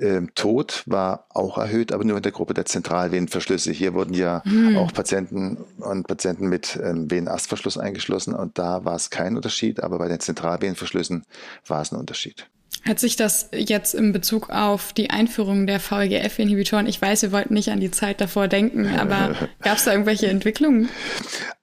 Ähm, 0.00 0.34
Tod 0.34 0.82
war 0.86 1.26
auch 1.30 1.58
erhöht, 1.58 1.92
aber 1.92 2.04
nur 2.04 2.16
in 2.16 2.22
der 2.22 2.32
Gruppe 2.32 2.54
der 2.54 2.64
Zentralvenenverschlüsse. 2.64 3.72
Hier 3.72 3.94
wurden 3.94 4.14
ja 4.14 4.42
hm. 4.44 4.76
auch 4.76 4.92
Patienten 4.92 5.58
und 5.78 6.06
Patienten 6.06 6.48
mit 6.48 6.78
ähm, 6.82 7.10
Venenastverschluss 7.10 7.78
eingeschlossen 7.78 8.34
und 8.34 8.58
da 8.58 8.84
war 8.84 8.96
es 8.96 9.10
kein 9.10 9.36
Unterschied, 9.36 9.82
aber 9.82 9.98
bei 9.98 10.08
den 10.08 10.20
Zentralvenenverschlüssen 10.20 11.24
war 11.66 11.82
es 11.82 11.92
ein 11.92 11.98
Unterschied. 11.98 12.46
Hat 12.84 12.98
sich 12.98 13.14
das 13.14 13.48
jetzt 13.52 13.94
in 13.94 14.12
Bezug 14.12 14.50
auf 14.50 14.92
die 14.92 15.10
Einführung 15.10 15.66
der 15.66 15.78
VEGF-Inhibitoren, 15.78 16.86
ich 16.86 17.00
weiß, 17.00 17.22
wir 17.22 17.32
wollten 17.32 17.54
nicht 17.54 17.70
an 17.70 17.78
die 17.78 17.92
Zeit 17.92 18.20
davor 18.20 18.48
denken, 18.48 18.86
aber 18.98 19.36
gab 19.60 19.76
es 19.76 19.84
da 19.84 19.92
irgendwelche 19.92 20.28
Entwicklungen? 20.28 20.88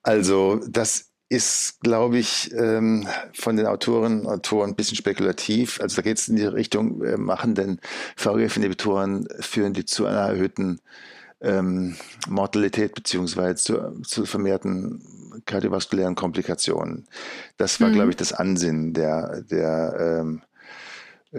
Also 0.02 0.60
das 0.68 1.09
ist, 1.30 1.80
glaube 1.80 2.18
ich, 2.18 2.52
ähm, 2.54 3.06
von 3.32 3.56
den 3.56 3.66
Autoren 3.66 4.20
und 4.20 4.26
Autoren 4.26 4.70
ein 4.70 4.74
bisschen 4.74 4.96
spekulativ. 4.96 5.80
Also 5.80 5.96
da 5.96 6.02
geht 6.02 6.18
es 6.18 6.28
in 6.28 6.34
die 6.34 6.44
Richtung, 6.44 7.02
äh, 7.04 7.16
machen 7.16 7.54
denn 7.54 7.80
VEGF-Inhibitoren, 8.16 9.28
führen 9.38 9.72
die 9.72 9.84
zu 9.84 10.06
einer 10.06 10.18
erhöhten 10.18 10.80
ähm, 11.40 11.96
Mortalität 12.28 12.96
beziehungsweise 12.96 13.54
zu, 13.54 14.02
zu 14.02 14.26
vermehrten 14.26 15.42
kardiovaskulären 15.46 16.16
Komplikationen. 16.16 17.06
Das 17.56 17.80
war, 17.80 17.88
mhm. 17.88 17.94
glaube 17.94 18.10
ich, 18.10 18.16
das 18.16 18.32
Ansinnen 18.32 18.92
der, 18.92 19.42
der 19.42 20.22
ähm, 20.22 20.42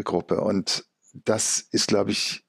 Gruppe. 0.06 0.40
Und 0.40 0.86
das 1.14 1.68
ist, 1.70 1.90
glaube 1.90 2.12
ich, 2.12 2.46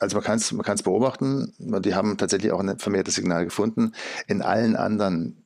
also 0.00 0.16
man 0.16 0.24
kann 0.24 0.38
es 0.38 0.50
man 0.50 0.76
beobachten, 0.82 1.52
die 1.58 1.94
haben 1.94 2.16
tatsächlich 2.16 2.52
auch 2.52 2.60
ein 2.60 2.78
vermehrtes 2.78 3.16
Signal 3.16 3.44
gefunden. 3.44 3.92
In 4.26 4.40
allen 4.40 4.76
anderen 4.76 5.43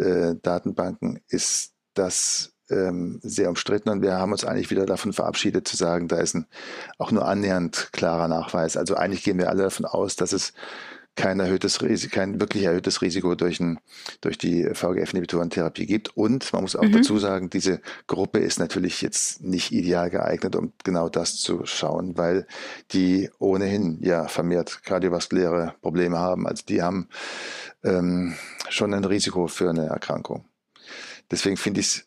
äh, 0.00 0.36
Datenbanken 0.42 1.20
ist 1.28 1.72
das 1.94 2.52
ähm, 2.70 3.18
sehr 3.22 3.48
umstritten 3.48 3.88
und 3.88 4.02
wir 4.02 4.14
haben 4.14 4.32
uns 4.32 4.44
eigentlich 4.44 4.70
wieder 4.70 4.86
davon 4.86 5.12
verabschiedet 5.12 5.66
zu 5.66 5.76
sagen, 5.76 6.08
da 6.08 6.18
ist 6.18 6.34
ein 6.34 6.46
auch 6.98 7.10
nur 7.10 7.26
annähernd 7.26 7.90
klarer 7.92 8.28
Nachweis. 8.28 8.76
Also 8.76 8.94
eigentlich 8.94 9.24
gehen 9.24 9.38
wir 9.38 9.48
alle 9.48 9.64
davon 9.64 9.86
aus, 9.86 10.16
dass 10.16 10.32
es 10.32 10.52
kein 11.18 11.40
erhöhtes 11.40 11.82
Risiko, 11.82 12.14
kein 12.14 12.40
wirklich 12.40 12.62
erhöhtes 12.62 13.02
Risiko 13.02 13.34
durch, 13.34 13.58
ein, 13.58 13.80
durch 14.20 14.38
die 14.38 14.64
VEGF-Inhibitorentherapie 14.64 15.84
gibt. 15.84 16.16
Und 16.16 16.52
man 16.52 16.62
muss 16.62 16.76
auch 16.76 16.84
mhm. 16.84 16.92
dazu 16.92 17.18
sagen, 17.18 17.50
diese 17.50 17.80
Gruppe 18.06 18.38
ist 18.38 18.60
natürlich 18.60 19.02
jetzt 19.02 19.42
nicht 19.42 19.72
ideal 19.72 20.10
geeignet, 20.10 20.54
um 20.54 20.72
genau 20.84 21.08
das 21.08 21.36
zu 21.36 21.66
schauen, 21.66 22.16
weil 22.16 22.46
die 22.92 23.30
ohnehin 23.40 23.98
ja 24.00 24.28
vermehrt 24.28 24.84
kardiovaskuläre 24.84 25.74
Probleme 25.82 26.18
haben. 26.18 26.46
Also 26.46 26.62
die 26.68 26.82
haben 26.82 27.08
ähm, 27.82 28.36
schon 28.68 28.94
ein 28.94 29.04
Risiko 29.04 29.48
für 29.48 29.70
eine 29.70 29.86
Erkrankung. 29.86 30.44
Deswegen 31.32 31.56
finde 31.56 31.80
ich 31.80 31.86
es 31.86 32.06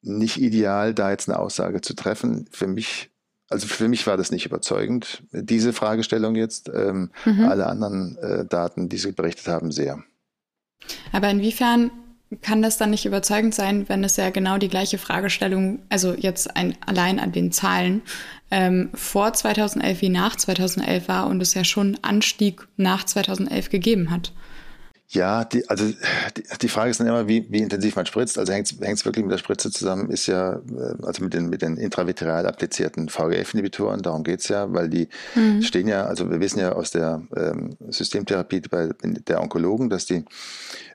nicht 0.00 0.40
ideal, 0.40 0.94
da 0.94 1.10
jetzt 1.10 1.28
eine 1.28 1.38
Aussage 1.38 1.82
zu 1.82 1.94
treffen. 1.94 2.48
Für 2.50 2.66
mich 2.66 3.10
also 3.48 3.66
für 3.66 3.88
mich 3.88 4.06
war 4.06 4.16
das 4.16 4.30
nicht 4.30 4.46
überzeugend, 4.46 5.22
diese 5.32 5.72
Fragestellung 5.72 6.34
jetzt. 6.34 6.70
Ähm, 6.72 7.10
mhm. 7.24 7.46
Alle 7.46 7.66
anderen 7.66 8.16
äh, 8.18 8.44
Daten, 8.44 8.88
die 8.88 8.98
Sie 8.98 9.12
berichtet 9.12 9.48
haben, 9.48 9.72
sehr. 9.72 10.02
Aber 11.12 11.30
inwiefern 11.30 11.90
kann 12.42 12.60
das 12.60 12.76
dann 12.76 12.90
nicht 12.90 13.06
überzeugend 13.06 13.54
sein, 13.54 13.88
wenn 13.88 14.04
es 14.04 14.16
ja 14.16 14.28
genau 14.30 14.58
die 14.58 14.68
gleiche 14.68 14.98
Fragestellung, 14.98 15.80
also 15.88 16.14
jetzt 16.14 16.56
ein, 16.56 16.76
allein 16.84 17.18
an 17.18 17.32
den 17.32 17.52
Zahlen, 17.52 18.02
ähm, 18.50 18.90
vor 18.92 19.32
2011 19.32 20.02
wie 20.02 20.08
nach 20.10 20.36
2011 20.36 21.08
war 21.08 21.26
und 21.26 21.40
es 21.40 21.54
ja 21.54 21.64
schon 21.64 21.98
Anstieg 22.02 22.68
nach 22.76 23.04
2011 23.04 23.70
gegeben 23.70 24.10
hat? 24.10 24.32
Ja, 25.10 25.44
die, 25.44 25.66
also 25.70 25.86
die, 26.36 26.42
die 26.60 26.68
Frage 26.68 26.90
ist 26.90 27.00
dann 27.00 27.06
immer, 27.06 27.26
wie, 27.26 27.46
wie 27.50 27.62
intensiv 27.62 27.96
man 27.96 28.04
spritzt. 28.04 28.38
Also 28.38 28.52
hängt 28.52 28.70
es 28.70 29.04
wirklich 29.06 29.24
mit 29.24 29.32
der 29.32 29.38
Spritze 29.38 29.70
zusammen, 29.70 30.10
ist 30.10 30.26
ja, 30.26 30.56
äh, 30.56 31.02
also 31.02 31.24
mit 31.24 31.32
den, 31.32 31.48
mit 31.48 31.62
den 31.62 31.78
intravitrial 31.78 32.46
applizierten 32.46 33.08
VGF-Inhibitoren, 33.08 34.02
darum 34.02 34.22
geht's 34.22 34.48
ja, 34.48 34.70
weil 34.70 34.90
die 34.90 35.08
mhm. 35.34 35.62
stehen 35.62 35.88
ja, 35.88 36.04
also 36.04 36.30
wir 36.30 36.40
wissen 36.40 36.58
ja 36.58 36.72
aus 36.72 36.90
der 36.90 37.22
ähm, 37.34 37.76
Systemtherapie 37.88 38.60
bei 38.70 38.90
der 39.02 39.40
Onkologen, 39.40 39.88
dass 39.88 40.04
die 40.04 40.26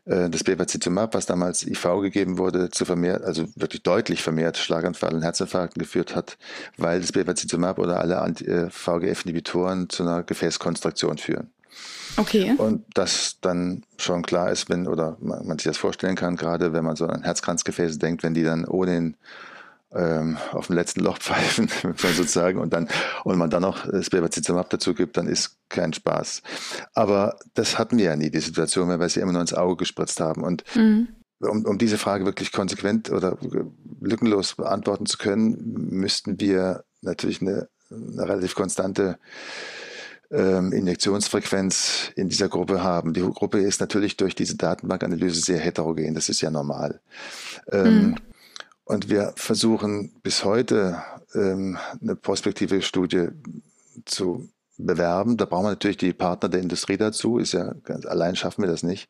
äh, 0.06 0.30
das 0.30 0.44
Bevacizumab, 0.44 1.16
was 1.16 1.26
damals 1.26 1.66
IV 1.66 1.84
gegeben 2.02 2.38
wurde, 2.38 2.70
zu 2.70 2.86
vermehrt, 2.86 3.24
also 3.24 3.48
wirklich 3.56 3.82
deutlich 3.82 4.22
vermehrt 4.22 4.58
Schlaganfall 4.58 5.16
und 5.16 5.24
Herzinfarkten 5.24 5.80
geführt 5.80 6.16
hat, 6.16 6.38
weil 6.78 7.02
das 7.02 7.12
Bevacizumab 7.12 7.80
oder 7.80 8.00
alle 8.00 8.18
äh, 8.18 8.70
VGF-Inhibitoren 8.70 9.90
zu 9.90 10.04
einer 10.04 10.22
Gefäßkonstruktion 10.22 11.18
führen. 11.18 11.50
Okay. 12.18 12.54
Und 12.58 12.86
das 12.94 13.38
dann 13.42 13.84
schon 13.98 14.22
klar 14.22 14.52
ist, 14.52 14.70
wenn, 14.70 14.88
oder 14.88 15.18
man, 15.20 15.48
man 15.48 15.58
sich 15.58 15.66
das 15.66 15.78
vorstellen 15.78 16.16
kann, 16.16 16.36
gerade 16.36 16.74
wenn 16.74 16.84
man 16.84 16.96
so 16.96 17.08
an 17.08 17.24
Herzkranzgefäße 17.24 17.98
denkt, 17.98 18.24
wenn 18.24 18.34
die 18.34 18.44
dann 18.44 18.66
ohne 18.66 19.16
ähm, 19.96 20.38
auf 20.52 20.68
dem 20.68 20.76
letzten 20.76 21.02
Loch 21.02 21.18
pfeifen, 21.20 21.70
sozusagen, 21.98 22.60
und 22.60 22.74
dann, 22.74 22.88
und 23.24 23.38
man 23.38 23.50
dann 23.50 23.62
noch 23.62 23.88
das 23.90 24.10
Bevacizumab 24.10 24.70
dazu 24.70 24.94
gibt, 24.94 25.18
dann 25.18 25.28
ist 25.28 25.58
kein 25.70 25.94
Spaß. 25.94 26.42
Aber 26.94 27.38
das 27.54 27.78
hatten 27.78 27.98
wir 27.98 28.06
ja 28.06 28.16
nie, 28.16 28.30
die 28.30 28.40
Situation, 28.40 28.90
weil 28.90 29.00
wir 29.00 29.10
sie 29.10 29.20
immer 29.20 29.32
nur 29.32 29.42
ins 29.42 29.54
Auge 29.54 29.78
gespritzt 29.78 30.20
haben. 30.20 30.44
Und 30.44 30.64
mhm. 30.76 31.10
um, 31.40 31.66
um 31.66 31.78
diese 31.78 31.98
Frage 31.98 32.26
wirklich 32.26 32.52
konsequent 32.52 33.12
oder 33.12 33.38
lückenlos 34.02 34.56
beantworten 34.56 35.06
zu 35.06 35.18
können, 35.18 35.58
müssten 35.90 36.40
wir 36.40 36.84
natürlich 37.02 37.42
eine, 37.42 37.70
eine 37.92 38.28
relativ 38.28 38.56
konstante 38.56 39.18
ähm, 40.34 40.72
Injektionsfrequenz 40.72 42.12
in 42.16 42.30
dieser 42.30 42.50
Gruppe 42.50 42.84
haben. 42.84 43.14
Die 43.14 43.22
Gruppe 43.22 43.60
ist 43.60 43.80
natürlich 43.80 44.18
durch 44.18 44.36
diese 44.36 44.58
Datenbankanalyse 44.58 45.42
sehr 45.42 45.60
heterogen, 45.60 46.16
das 46.16 46.30
ist 46.30 46.42
ja 46.42 46.50
normal. 46.50 47.00
Ähm, 47.72 48.08
mhm. 48.08 48.16
Und 48.86 49.10
wir 49.10 49.34
versuchen 49.36 50.12
bis 50.24 50.44
heute 50.44 51.02
ähm, 51.34 51.78
eine 52.02 52.16
prospektive 52.16 52.82
Studie 52.82 53.30
zu 54.06 54.50
bewerben. 54.78 55.38
Da 55.38 55.46
brauchen 55.46 55.66
wir 55.66 55.70
natürlich 55.70 55.98
die 55.98 56.14
Partner 56.14 56.50
der 56.50 56.62
Industrie 56.62 56.98
dazu. 56.98 57.38
Ist 57.38 57.54
ja 57.54 57.74
ganz, 57.84 58.06
allein 58.06 58.36
schaffen 58.36 58.64
wir 58.64 58.70
das 58.70 58.84
nicht. 58.84 59.10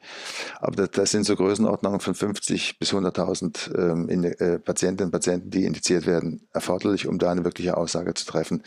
Aber 0.59 0.75
das, 0.75 0.91
das 0.91 1.11
sind 1.11 1.25
so 1.25 1.35
Größenordnungen 1.35 2.01
von 2.01 2.13
50 2.13 2.79
bis 2.79 2.93
100.000 2.93 3.75
ähm, 3.75 4.23
äh, 4.23 4.59
Patientinnen 4.59 5.07
und 5.07 5.11
Patienten, 5.11 5.49
die 5.49 5.65
indiziert 5.65 6.05
werden, 6.05 6.47
erforderlich, 6.53 7.07
um 7.07 7.17
da 7.17 7.31
eine 7.31 7.45
wirkliche 7.45 7.77
Aussage 7.77 8.13
zu 8.13 8.25
treffen. 8.25 8.63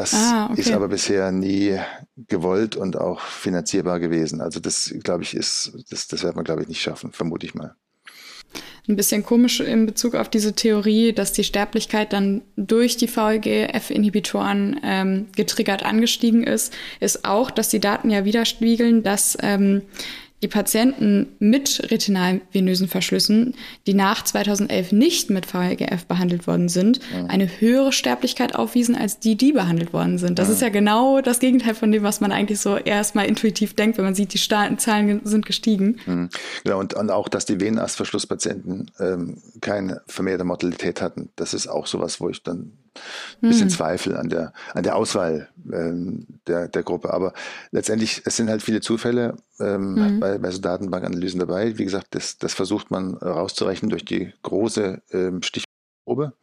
Das 0.00 0.14
ah, 0.14 0.48
okay. 0.50 0.62
ist 0.62 0.72
aber 0.72 0.88
bisher 0.88 1.30
nie 1.30 1.78
gewollt 2.16 2.74
und 2.74 2.96
auch 2.96 3.20
finanzierbar 3.20 4.00
gewesen. 4.00 4.40
Also 4.40 4.58
das, 4.58 4.94
glaube 5.02 5.24
ich, 5.24 5.34
ist, 5.34 5.72
das, 5.90 6.08
das 6.08 6.22
wird 6.22 6.36
man, 6.36 6.44
glaube 6.46 6.62
ich, 6.62 6.68
nicht 6.68 6.80
schaffen, 6.80 7.12
vermute 7.12 7.44
ich 7.44 7.54
mal. 7.54 7.74
Ein 8.88 8.96
bisschen 8.96 9.22
komisch 9.22 9.60
in 9.60 9.84
Bezug 9.84 10.14
auf 10.14 10.30
diese 10.30 10.54
Theorie, 10.54 11.12
dass 11.12 11.34
die 11.34 11.44
Sterblichkeit 11.44 12.14
dann 12.14 12.40
durch 12.56 12.96
die 12.96 13.08
VEGF-Inhibitoren 13.08 14.80
ähm, 14.82 15.26
getriggert 15.36 15.84
angestiegen 15.84 16.44
ist, 16.44 16.72
ist 17.00 17.26
auch, 17.26 17.50
dass 17.50 17.68
die 17.68 17.78
Daten 17.78 18.08
ja 18.08 18.24
widerspiegeln, 18.24 19.02
dass 19.02 19.36
ähm, 19.42 19.82
die 20.42 20.48
Patienten 20.48 21.28
mit 21.38 21.90
retinalvenösen 21.90 22.88
Verschlüssen, 22.88 23.54
die 23.86 23.94
nach 23.94 24.24
2011 24.24 24.92
nicht 24.92 25.30
mit 25.30 25.52
VEGF 25.52 26.06
behandelt 26.06 26.46
worden 26.46 26.68
sind, 26.68 27.00
ja. 27.14 27.26
eine 27.26 27.46
höhere 27.60 27.92
Sterblichkeit 27.92 28.54
aufwiesen 28.54 28.96
als 28.96 29.18
die, 29.18 29.36
die 29.36 29.52
behandelt 29.52 29.92
worden 29.92 30.18
sind. 30.18 30.38
Das 30.38 30.48
ja. 30.48 30.54
ist 30.54 30.62
ja 30.62 30.68
genau 30.70 31.20
das 31.20 31.40
Gegenteil 31.40 31.74
von 31.74 31.92
dem, 31.92 32.02
was 32.02 32.20
man 32.20 32.32
eigentlich 32.32 32.60
so 32.60 32.76
erstmal 32.76 33.26
intuitiv 33.26 33.74
denkt, 33.74 33.98
wenn 33.98 34.04
man 34.04 34.14
sieht, 34.14 34.32
die 34.32 34.38
Zahlen 34.38 35.20
sind 35.24 35.44
gestiegen. 35.46 35.98
Mhm. 36.06 36.28
Genau, 36.64 36.78
und, 36.78 36.94
und, 36.94 37.10
auch, 37.10 37.28
dass 37.28 37.44
die 37.44 37.60
Venenastverschlusspatienten 37.60 38.90
ähm, 38.98 39.42
keine 39.60 40.02
vermehrte 40.06 40.44
Mortalität 40.44 41.02
hatten. 41.02 41.30
Das 41.36 41.54
ist 41.54 41.66
auch 41.66 41.86
sowas, 41.86 42.20
wo 42.20 42.28
ich 42.28 42.42
dann 42.42 42.72
ein 43.42 43.50
bisschen 43.50 43.68
hm. 43.68 43.70
Zweifel 43.70 44.16
an 44.16 44.28
der, 44.28 44.52
an 44.74 44.82
der 44.82 44.96
Auswahl 44.96 45.48
ähm, 45.72 46.26
der, 46.46 46.68
der 46.68 46.82
Gruppe. 46.82 47.12
Aber 47.12 47.32
letztendlich, 47.70 48.22
es 48.24 48.36
sind 48.36 48.50
halt 48.50 48.62
viele 48.62 48.80
Zufälle 48.80 49.36
ähm, 49.60 49.96
hm. 49.96 50.20
bei, 50.20 50.38
bei 50.38 50.50
so 50.50 50.60
Datenbankanalysen 50.60 51.40
dabei. 51.40 51.78
Wie 51.78 51.84
gesagt, 51.84 52.08
das, 52.14 52.38
das 52.38 52.54
versucht 52.54 52.90
man 52.90 53.14
rauszurechnen 53.14 53.90
durch 53.90 54.04
die 54.04 54.32
große 54.42 55.02
ähm, 55.12 55.42
Stichprobe. 55.42 56.34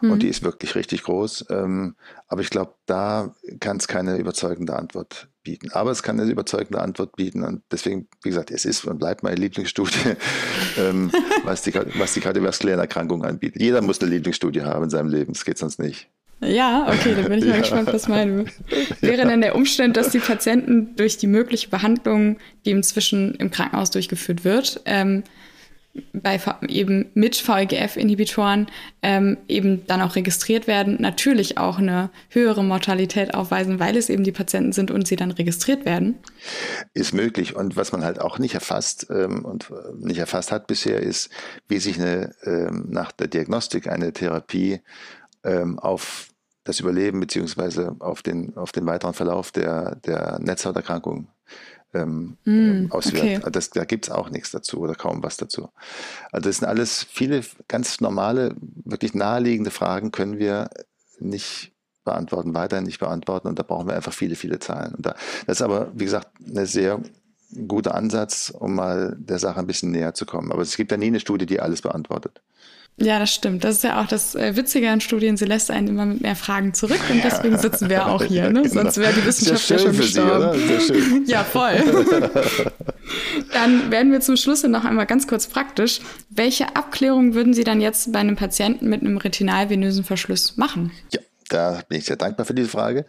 Mhm. 0.00 0.10
Und 0.12 0.22
die 0.22 0.28
ist 0.28 0.42
wirklich 0.42 0.74
richtig 0.74 1.02
groß. 1.04 1.46
Ähm, 1.50 1.96
aber 2.26 2.40
ich 2.40 2.50
glaube, 2.50 2.74
da 2.86 3.34
kann 3.60 3.78
es 3.78 3.88
keine 3.88 4.16
überzeugende 4.16 4.76
Antwort 4.76 5.28
bieten. 5.42 5.70
Aber 5.72 5.90
es 5.90 6.02
kann 6.02 6.20
eine 6.20 6.30
überzeugende 6.30 6.80
Antwort 6.80 7.16
bieten. 7.16 7.42
Und 7.42 7.62
deswegen, 7.70 8.08
wie 8.22 8.28
gesagt, 8.28 8.50
es 8.50 8.64
ist 8.64 8.84
und 8.84 8.98
bleibt 8.98 9.22
meine 9.22 9.36
Lieblingsstudie, 9.36 10.16
ähm, 10.78 11.10
was, 11.44 11.62
die, 11.62 11.74
was 11.74 12.14
die 12.14 12.20
kardiovaskulären 12.20 12.80
Erkrankungen 12.80 13.28
anbietet. 13.28 13.60
Jeder 13.60 13.80
muss 13.82 14.00
eine 14.00 14.10
Lieblingsstudie 14.10 14.62
haben 14.62 14.84
in 14.84 14.90
seinem 14.90 15.08
Leben. 15.08 15.32
Das 15.32 15.44
geht 15.44 15.58
sonst 15.58 15.78
nicht. 15.78 16.10
Ja, 16.40 16.86
okay, 16.88 17.14
dann 17.16 17.24
bin 17.24 17.40
ich 17.40 17.44
mal 17.46 17.54
ja. 17.54 17.60
gespannt, 17.60 17.92
was 17.92 18.06
meine. 18.06 18.44
Wäre 19.00 19.26
denn 19.26 19.40
der 19.40 19.56
Umstand, 19.56 19.96
dass 19.96 20.10
die 20.10 20.20
Patienten 20.20 20.94
durch 20.94 21.16
die 21.18 21.26
mögliche 21.26 21.68
Behandlung, 21.68 22.38
die 22.64 22.70
inzwischen 22.70 23.34
im 23.34 23.50
Krankenhaus 23.50 23.90
durchgeführt 23.90 24.44
wird, 24.44 24.80
ähm, 24.84 25.24
bei 26.12 26.40
eben 26.68 27.10
mit 27.14 27.36
VEGF-Inhibitoren 27.36 28.68
ähm, 29.02 29.38
eben 29.48 29.86
dann 29.86 30.00
auch 30.00 30.16
registriert 30.16 30.66
werden, 30.66 30.96
natürlich 31.00 31.58
auch 31.58 31.78
eine 31.78 32.10
höhere 32.30 32.62
Mortalität 32.62 33.34
aufweisen, 33.34 33.80
weil 33.80 33.96
es 33.96 34.08
eben 34.08 34.24
die 34.24 34.32
Patienten 34.32 34.72
sind 34.72 34.90
und 34.90 35.08
sie 35.08 35.16
dann 35.16 35.30
registriert 35.30 35.84
werden? 35.84 36.16
Ist 36.94 37.14
möglich. 37.14 37.56
Und 37.56 37.76
was 37.76 37.92
man 37.92 38.04
halt 38.04 38.20
auch 38.20 38.38
nicht 38.38 38.54
erfasst 38.54 39.08
ähm, 39.10 39.44
und 39.44 39.70
äh, 39.70 40.06
nicht 40.06 40.18
erfasst 40.18 40.52
hat 40.52 40.66
bisher, 40.66 41.00
ist, 41.00 41.30
wie 41.68 41.78
sich 41.78 42.00
eine, 42.00 42.34
ähm, 42.44 42.86
nach 42.90 43.12
der 43.12 43.28
Diagnostik 43.28 43.88
eine 43.88 44.12
Therapie 44.12 44.80
ähm, 45.44 45.78
auf 45.78 46.27
das 46.68 46.80
Überleben 46.80 47.20
beziehungsweise 47.20 47.96
auf 47.98 48.22
den, 48.22 48.54
auf 48.56 48.72
den 48.72 48.84
weiteren 48.84 49.14
Verlauf 49.14 49.52
der, 49.52 49.96
der 49.96 50.38
Netzhauterkrankung 50.38 51.28
ähm, 51.94 52.36
mm, 52.44 52.92
auswirkt. 52.92 53.24
Okay. 53.24 53.36
Also 53.36 53.48
das, 53.48 53.70
da 53.70 53.84
gibt 53.86 54.06
es 54.06 54.10
auch 54.10 54.28
nichts 54.28 54.50
dazu 54.50 54.80
oder 54.80 54.94
kaum 54.94 55.22
was 55.22 55.38
dazu. 55.38 55.70
Also 56.30 56.50
das 56.50 56.58
sind 56.58 56.68
alles 56.68 57.06
viele 57.10 57.42
ganz 57.68 58.02
normale, 58.02 58.54
wirklich 58.84 59.14
naheliegende 59.14 59.70
Fragen 59.70 60.12
können 60.12 60.38
wir 60.38 60.68
nicht 61.18 61.72
beantworten, 62.04 62.54
weiterhin 62.54 62.84
nicht 62.84 63.00
beantworten 63.00 63.48
und 63.48 63.58
da 63.58 63.62
brauchen 63.62 63.86
wir 63.86 63.96
einfach 63.96 64.12
viele, 64.12 64.36
viele 64.36 64.58
Zahlen. 64.58 64.94
Und 64.94 65.06
da, 65.06 65.14
das 65.46 65.60
ist 65.60 65.62
aber, 65.62 65.90
wie 65.94 66.04
gesagt, 66.04 66.28
ein 66.40 66.66
sehr 66.66 67.00
guter 67.66 67.94
Ansatz, 67.94 68.50
um 68.50 68.74
mal 68.74 69.16
der 69.18 69.38
Sache 69.38 69.58
ein 69.58 69.66
bisschen 69.66 69.90
näher 69.90 70.12
zu 70.12 70.26
kommen. 70.26 70.52
Aber 70.52 70.60
es 70.60 70.76
gibt 70.76 70.90
ja 70.90 70.98
nie 70.98 71.06
eine 71.06 71.20
Studie, 71.20 71.46
die 71.46 71.60
alles 71.60 71.80
beantwortet. 71.80 72.42
Ja, 73.00 73.20
das 73.20 73.32
stimmt. 73.32 73.62
Das 73.62 73.76
ist 73.76 73.84
ja 73.84 74.00
auch 74.00 74.06
das 74.06 74.34
äh, 74.34 74.56
Witzige 74.56 74.90
an 74.90 75.00
Studien. 75.00 75.36
Sie 75.36 75.44
lässt 75.44 75.70
einen 75.70 75.86
immer 75.86 76.04
mit 76.04 76.20
mehr 76.20 76.34
Fragen 76.34 76.74
zurück 76.74 77.00
und 77.10 77.22
deswegen 77.22 77.56
sitzen 77.56 77.88
wir 77.88 78.08
auch 78.08 78.24
hier. 78.24 78.50
Ne? 78.50 78.68
Sonst 78.68 78.96
wäre 78.98 79.12
die 79.12 79.24
Wissenschaft 79.24 79.70
ja 79.70 79.78
schon 79.78 79.96
gestorben. 79.96 80.58
Sie, 80.58 81.24
ja, 81.30 81.44
voll. 81.44 81.74
dann 83.52 83.90
werden 83.92 84.10
wir 84.10 84.20
zum 84.20 84.36
Schluss 84.36 84.64
noch 84.64 84.84
einmal 84.84 85.06
ganz 85.06 85.28
kurz 85.28 85.46
praktisch. 85.46 86.00
Welche 86.28 86.74
Abklärung 86.74 87.34
würden 87.34 87.54
Sie 87.54 87.62
dann 87.62 87.80
jetzt 87.80 88.12
bei 88.12 88.18
einem 88.18 88.34
Patienten 88.34 88.88
mit 88.88 89.02
einem 89.02 89.16
retinalvenösen 89.16 90.02
Verschluss 90.02 90.56
machen? 90.56 90.90
Ja, 91.12 91.20
da 91.48 91.82
bin 91.88 91.98
ich 91.98 92.06
sehr 92.06 92.16
dankbar 92.16 92.46
für 92.46 92.54
diese 92.54 92.68
Frage, 92.68 93.06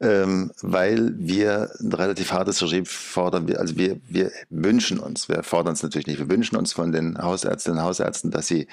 ähm, 0.00 0.52
weil 0.62 1.14
wir 1.18 1.70
ein 1.80 1.92
relativ 1.92 2.32
hartes 2.32 2.62
Regime 2.62 2.86
fordern. 2.86 3.54
Also 3.56 3.76
wir, 3.76 4.00
wir 4.08 4.30
wünschen 4.50 4.98
uns, 4.98 5.28
wir 5.28 5.42
fordern 5.42 5.74
es 5.74 5.82
natürlich 5.82 6.06
nicht, 6.06 6.18
wir 6.18 6.30
wünschen 6.30 6.56
uns 6.56 6.72
von 6.72 6.92
den 6.92 7.18
Hausärztinnen 7.18 7.78
und 7.80 7.84
Hausärzten, 7.84 8.30
dass 8.30 8.46
sie 8.46 8.68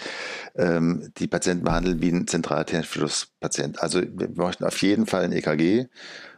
ähm, 0.56 1.12
die 1.18 1.28
Patienten 1.28 1.64
behandeln 1.64 2.02
wie 2.02 2.10
ein 2.10 2.28
Zentralverschlusspatient. 2.28 3.82
Also 3.82 4.02
wir 4.02 4.30
möchten 4.36 4.66
auf 4.66 4.82
jeden 4.82 5.06
Fall 5.06 5.24
ein 5.24 5.32
EKG, 5.32 5.88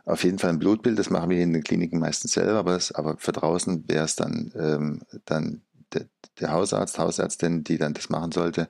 auf 0.06 0.24
jeden 0.24 0.40
Fall 0.40 0.52
ein 0.52 0.60
Blutbild, 0.60 0.98
das 0.98 1.10
machen 1.10 1.30
wir 1.30 1.42
in 1.42 1.54
den 1.54 1.64
Kliniken 1.64 2.00
meistens 2.00 2.32
selber, 2.32 2.60
aber, 2.60 2.74
das, 2.74 2.94
aber 2.94 3.18
für 3.18 3.34
draußen 3.34 3.84
wäre 3.90 4.06
es 4.06 4.16
dann, 4.16 4.54
ähm, 4.56 5.02
dann 5.26 5.62
der, 5.94 6.06
der, 6.40 6.52
Hausarzt, 6.52 6.98
Hausärztin, 6.98 7.64
die 7.64 7.78
dann 7.78 7.94
das 7.94 8.10
machen 8.10 8.32
sollte. 8.32 8.70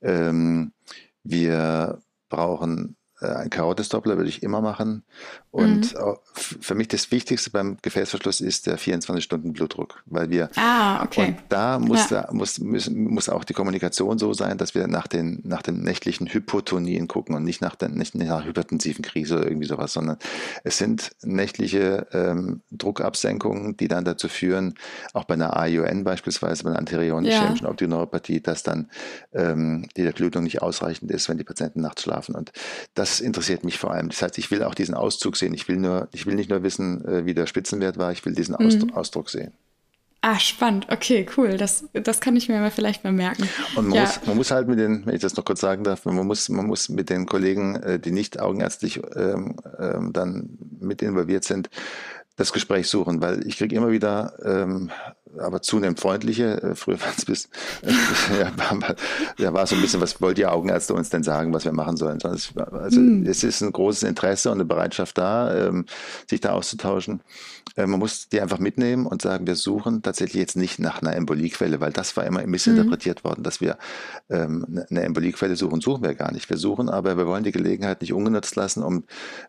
Ähm, 0.00 0.72
wir 1.22 1.98
brauchen 2.28 2.96
ein 3.20 3.50
Karotisdoppler 3.50 4.16
würde 4.16 4.28
ich 4.28 4.42
immer 4.42 4.60
machen. 4.60 5.02
Und 5.50 5.94
mhm. 5.94 6.16
für 6.34 6.74
mich 6.74 6.88
das 6.88 7.10
Wichtigste 7.10 7.50
beim 7.50 7.78
Gefäßverschluss 7.80 8.42
ist 8.42 8.66
der 8.66 8.78
24-Stunden-Blutdruck, 8.78 10.02
weil 10.04 10.28
wir 10.28 10.50
ah, 10.56 11.02
okay. 11.02 11.28
und 11.28 11.36
da 11.48 11.78
muss, 11.78 12.10
ja. 12.10 12.22
da 12.22 12.32
muss, 12.32 12.58
müssen, 12.58 13.04
muss 13.04 13.30
auch 13.30 13.44
die 13.44 13.54
Kommunikation 13.54 14.18
so 14.18 14.34
sein, 14.34 14.58
dass 14.58 14.74
wir 14.74 14.86
nach 14.86 15.06
den, 15.06 15.40
nach 15.44 15.62
den 15.62 15.82
nächtlichen 15.82 16.26
Hypotonien 16.26 17.08
gucken 17.08 17.34
und 17.34 17.44
nicht 17.44 17.62
nach, 17.62 17.74
der, 17.74 17.88
nicht 17.88 18.14
nach 18.14 18.44
hypertensiven 18.44 19.02
Krise 19.02 19.36
oder 19.36 19.46
irgendwie 19.46 19.66
sowas, 19.66 19.94
sondern 19.94 20.18
es 20.62 20.76
sind 20.76 21.12
nächtliche 21.22 22.06
ähm, 22.12 22.60
Druckabsenkungen, 22.70 23.78
die 23.78 23.88
dann 23.88 24.04
dazu 24.04 24.28
führen, 24.28 24.74
auch 25.14 25.24
bei 25.24 25.34
einer 25.34 25.56
AION 25.56 26.04
beispielsweise, 26.04 26.64
bei 26.64 26.70
einer 26.70 26.78
anterioren 26.78 27.24
ischämischen 27.24 27.64
ja. 27.64 27.70
Optioneuropathie, 27.70 28.42
dass 28.42 28.62
dann 28.62 28.90
ähm, 29.32 29.88
die 29.96 30.02
Durchblutung 30.02 30.44
nicht 30.44 30.60
ausreichend 30.60 31.10
ist, 31.10 31.30
wenn 31.30 31.38
die 31.38 31.44
Patienten 31.44 31.80
nachts 31.80 32.02
schlafen. 32.02 32.34
Und 32.34 32.52
das 32.92 33.15
interessiert 33.20 33.64
mich 33.64 33.78
vor 33.78 33.92
allem. 33.92 34.08
Das 34.08 34.22
heißt, 34.22 34.38
ich 34.38 34.50
will 34.50 34.62
auch 34.62 34.74
diesen 34.74 34.94
Auszug 34.94 35.36
sehen. 35.36 35.54
Ich 35.54 35.68
will, 35.68 35.76
nur, 35.76 36.08
ich 36.12 36.26
will 36.26 36.34
nicht 36.34 36.50
nur 36.50 36.62
wissen, 36.62 37.04
äh, 37.06 37.24
wie 37.24 37.34
der 37.34 37.46
Spitzenwert 37.46 37.98
war, 37.98 38.12
ich 38.12 38.24
will 38.24 38.34
diesen 38.34 38.56
mhm. 38.58 38.94
Ausdruck 38.94 39.30
sehen. 39.30 39.52
Ah, 40.22 40.40
spannend. 40.40 40.88
Okay, 40.90 41.24
cool. 41.36 41.56
Das, 41.56 41.84
das 41.92 42.20
kann 42.20 42.34
ich 42.34 42.48
mir 42.48 42.58
mal 42.58 42.72
vielleicht 42.72 43.04
mal 43.04 43.12
merken. 43.12 43.48
Und 43.76 43.88
man, 43.88 43.96
ja. 43.96 44.02
muss, 44.02 44.26
man 44.26 44.36
muss 44.36 44.50
halt 44.50 44.66
mit 44.66 44.78
den, 44.78 45.06
wenn 45.06 45.14
ich 45.14 45.20
das 45.20 45.36
noch 45.36 45.44
kurz 45.44 45.60
sagen 45.60 45.84
darf, 45.84 46.04
man 46.04 46.26
muss, 46.26 46.48
man 46.48 46.66
muss 46.66 46.88
mit 46.88 47.10
den 47.10 47.26
Kollegen, 47.26 47.76
äh, 47.76 48.00
die 48.00 48.10
nicht 48.10 48.40
augenärztlich 48.40 49.00
ähm, 49.14 49.56
ähm, 49.78 50.12
dann 50.12 50.58
mit 50.80 51.00
involviert 51.02 51.44
sind, 51.44 51.70
das 52.34 52.52
Gespräch 52.52 52.88
suchen, 52.88 53.22
weil 53.22 53.46
ich 53.46 53.56
kriege 53.56 53.76
immer 53.76 53.90
wieder 53.90 54.32
ähm, 54.44 54.90
aber 55.38 55.62
zunehmend 55.62 56.00
freundliche. 56.00 56.62
Äh, 56.62 56.74
früher 56.74 57.00
war 57.00 57.12
es 57.16 57.24
bis, 57.24 57.48
ja, 58.38 58.52
ja, 59.38 59.52
war 59.52 59.66
so 59.66 59.74
ein 59.74 59.80
bisschen, 59.80 60.00
was 60.00 60.20
wollt 60.20 60.38
ihr 60.38 60.52
Augenärzte 60.52 60.94
uns 60.94 61.10
denn 61.10 61.22
sagen, 61.22 61.52
was 61.52 61.64
wir 61.64 61.72
machen 61.72 61.96
sollen? 61.96 62.18
Also 62.22 63.00
mm. 63.00 63.26
es 63.26 63.44
ist 63.44 63.62
ein 63.62 63.72
großes 63.72 64.04
Interesse 64.04 64.50
und 64.50 64.58
eine 64.58 64.64
Bereitschaft 64.64 65.18
da, 65.18 65.68
ähm, 65.68 65.86
sich 66.28 66.40
da 66.40 66.52
auszutauschen. 66.52 67.22
Äh, 67.76 67.86
man 67.86 67.98
muss 67.98 68.28
die 68.28 68.40
einfach 68.40 68.58
mitnehmen 68.58 69.06
und 69.06 69.22
sagen, 69.22 69.46
wir 69.46 69.56
suchen 69.56 70.02
tatsächlich 70.02 70.40
jetzt 70.40 70.56
nicht 70.56 70.78
nach 70.78 71.02
einer 71.02 71.14
Emboliequelle, 71.14 71.80
weil 71.80 71.92
das 71.92 72.16
war 72.16 72.24
immer 72.24 72.46
missinterpretiert 72.46 73.22
mm. 73.22 73.28
worden, 73.28 73.42
dass 73.42 73.60
wir 73.60 73.78
ähm, 74.30 74.64
ne, 74.68 74.86
eine 74.90 75.02
Emboliequelle 75.02 75.56
suchen. 75.56 75.80
Suchen 75.80 76.02
wir 76.02 76.14
gar 76.14 76.32
nicht. 76.32 76.48
Wir 76.48 76.56
suchen, 76.56 76.88
aber 76.88 77.16
wir 77.16 77.26
wollen 77.26 77.44
die 77.44 77.52
Gelegenheit 77.52 78.00
nicht 78.00 78.12
ungenutzt 78.12 78.56
lassen, 78.56 78.82
um 78.82 79.04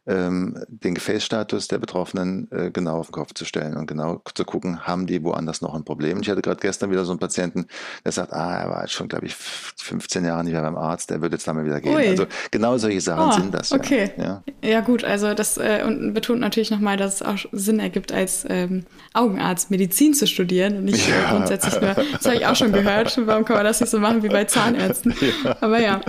ähm, 0.06 0.64
den 0.68 0.96
Gefäßstatus 0.96 1.68
der 1.68 1.78
Betroffenen 1.78 2.50
äh, 2.52 2.72
genau 2.72 3.00
auf 3.00 3.08
den 3.08 3.14
Kopf 3.14 3.34
zu 3.34 3.46
stellen 3.46 3.78
und 3.78 3.88
genau 3.88 4.22
zu 4.34 4.46
gucken, 4.46 4.86
haben 4.86 5.08
die 5.08 5.24
woanders 5.24 5.62
noch 5.62 5.67
ein 5.74 5.84
Problem. 5.84 6.20
Ich 6.22 6.30
hatte 6.30 6.42
gerade 6.42 6.60
gestern 6.60 6.92
wieder 6.92 7.06
so 7.06 7.12
einen 7.12 7.20
Patienten, 7.20 7.68
der 8.04 8.12
sagt, 8.12 8.34
ah, 8.34 8.58
er 8.58 8.70
war 8.70 8.82
jetzt 8.82 8.94
schon, 8.94 9.08
glaube 9.08 9.26
ich, 9.26 9.36
15 9.36 10.26
Jahre 10.26 10.44
nicht 10.44 10.54
mehr 10.54 10.62
beim 10.62 10.78
Arzt, 10.78 11.10
der 11.10 11.22
wird 11.22 11.34
jetzt 11.34 11.48
da 11.48 11.54
mal 11.54 11.66
wieder 11.66 11.82
gehen. 11.82 11.96
Ui. 11.96 12.08
Also 12.08 12.26
genau 12.52 12.78
solche 12.78 13.02
Sachen 13.02 13.30
oh, 13.30 13.32
sind 13.32 13.54
das. 13.54 13.72
Okay. 13.72 14.12
Ja, 14.18 14.44
ja 14.64 14.82
gut, 14.82 15.04
also 15.04 15.34
das 15.34 15.58
äh, 15.58 15.84
und 15.86 16.14
betont 16.14 16.40
natürlich 16.40 16.72
nochmal, 16.72 16.98
dass 16.98 17.16
es 17.16 17.22
auch 17.22 17.38
Sinn 17.52 17.80
ergibt, 17.80 18.12
als 18.12 18.46
ähm, 18.50 18.86
Augenarzt 19.14 19.72
Medizin 19.72 20.14
zu 20.14 20.28
studieren 20.28 20.78
und 20.78 20.86
nicht 20.86 21.08
ja. 21.08 21.32
grundsätzlich 21.32 21.80
nur, 21.82 21.94
das 21.94 22.26
habe 22.26 22.36
ich 22.36 22.46
auch 22.46 22.56
schon 22.56 22.72
gehört, 22.72 23.20
warum 23.26 23.46
kann 23.46 23.58
man 23.58 23.66
das 23.66 23.80
nicht 23.80 23.90
so 23.90 24.00
machen 24.00 24.24
wie 24.24 24.30
bei 24.30 24.46
Zahnärzten? 24.46 25.14
Ja. 25.44 25.58
Aber 25.62 25.80
ja. 25.80 26.02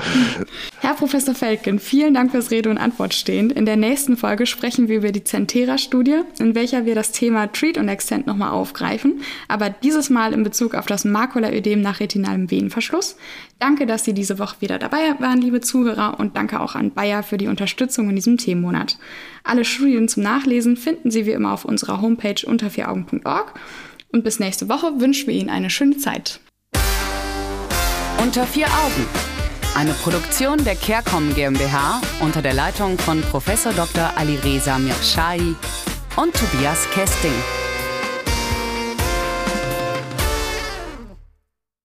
Herr 0.81 0.95
Professor 0.95 1.35
Feldgen, 1.35 1.79
vielen 1.79 2.15
Dank 2.15 2.31
fürs 2.31 2.51
Rede 2.51 2.71
und 2.71 2.79
Antwort 2.79 3.15
stehen. 3.15 3.51
In 3.51 3.67
der 3.67 3.77
nächsten 3.77 4.17
Folge 4.17 4.47
sprechen 4.47 4.89
wir 4.89 4.97
über 4.99 5.13
die 5.13 5.25
Centera-Studie, 5.25 6.23
in 6.39 6.55
welcher 6.55 6.87
wir 6.87 6.95
das 6.95 7.13
Thema 7.13 7.47
Treat 7.49 7.79
und 7.79 7.89
Extend 7.89 8.27
nochmal 8.27 8.51
aufgreifen. 8.51 9.23
Aber 9.49 9.71
dieses 9.71 10.11
Mal 10.11 10.35
in 10.35 10.43
Bezug 10.43 10.75
auf 10.75 10.87
das 10.87 11.05
Makulaödem 11.05 11.81
nach 11.81 12.01
retinalem 12.01 12.51
Venenverschluss. 12.51 13.17
Danke, 13.59 13.87
dass 13.87 14.05
Sie 14.05 14.13
diese 14.13 14.39
Woche 14.39 14.57
wieder 14.61 14.79
dabei 14.79 15.15
waren, 15.19 15.41
liebe 15.41 15.61
Zuhörer, 15.61 16.21
und 16.21 16.37
danke 16.37 16.61
auch 16.61 16.75
an 16.75 16.93
Bayer 16.93 17.23
für 17.23 17.39
die 17.39 17.49
Unterstützung 17.49 18.11
in 18.11 18.17
diesem 18.17 18.37
Themenmonat. 18.37 18.99
Alle 19.43 19.65
Studien 19.65 20.09
zum 20.09 20.23
Nachlesen 20.23 20.77
finden 20.77 21.11
Sie 21.11 21.27
wie 21.27 21.33
immer 21.33 21.53
auf 21.53 21.65
unserer 21.65 22.01
Homepage 22.03 22.47
unter 22.47 22.71
vieraugen.org. 22.71 23.55
Und 24.13 24.25
bis 24.25 24.39
nächste 24.39 24.69
Woche 24.69 25.01
wünschen 25.01 25.27
wir 25.27 25.35
Ihnen 25.35 25.51
eine 25.51 25.71
schöne 25.71 25.97
Zeit. 25.97 26.41
Unter 28.23 28.47
vier 28.47 28.67
Augen. 28.67 29.07
Eine 29.75 29.93
Produktion 29.93 30.65
der 30.65 30.75
CareCom 30.75 31.35
GmbH 31.35 32.01
unter 32.21 32.43
der 32.43 32.55
Leitung 32.55 32.99
von 32.99 33.21
Prof. 33.23 33.45
Dr. 33.77 34.13
Alireza 34.17 34.79
Mirshahi 34.79 35.55
und 36.17 36.35
Tobias 36.35 36.89
Kesting. 36.91 37.33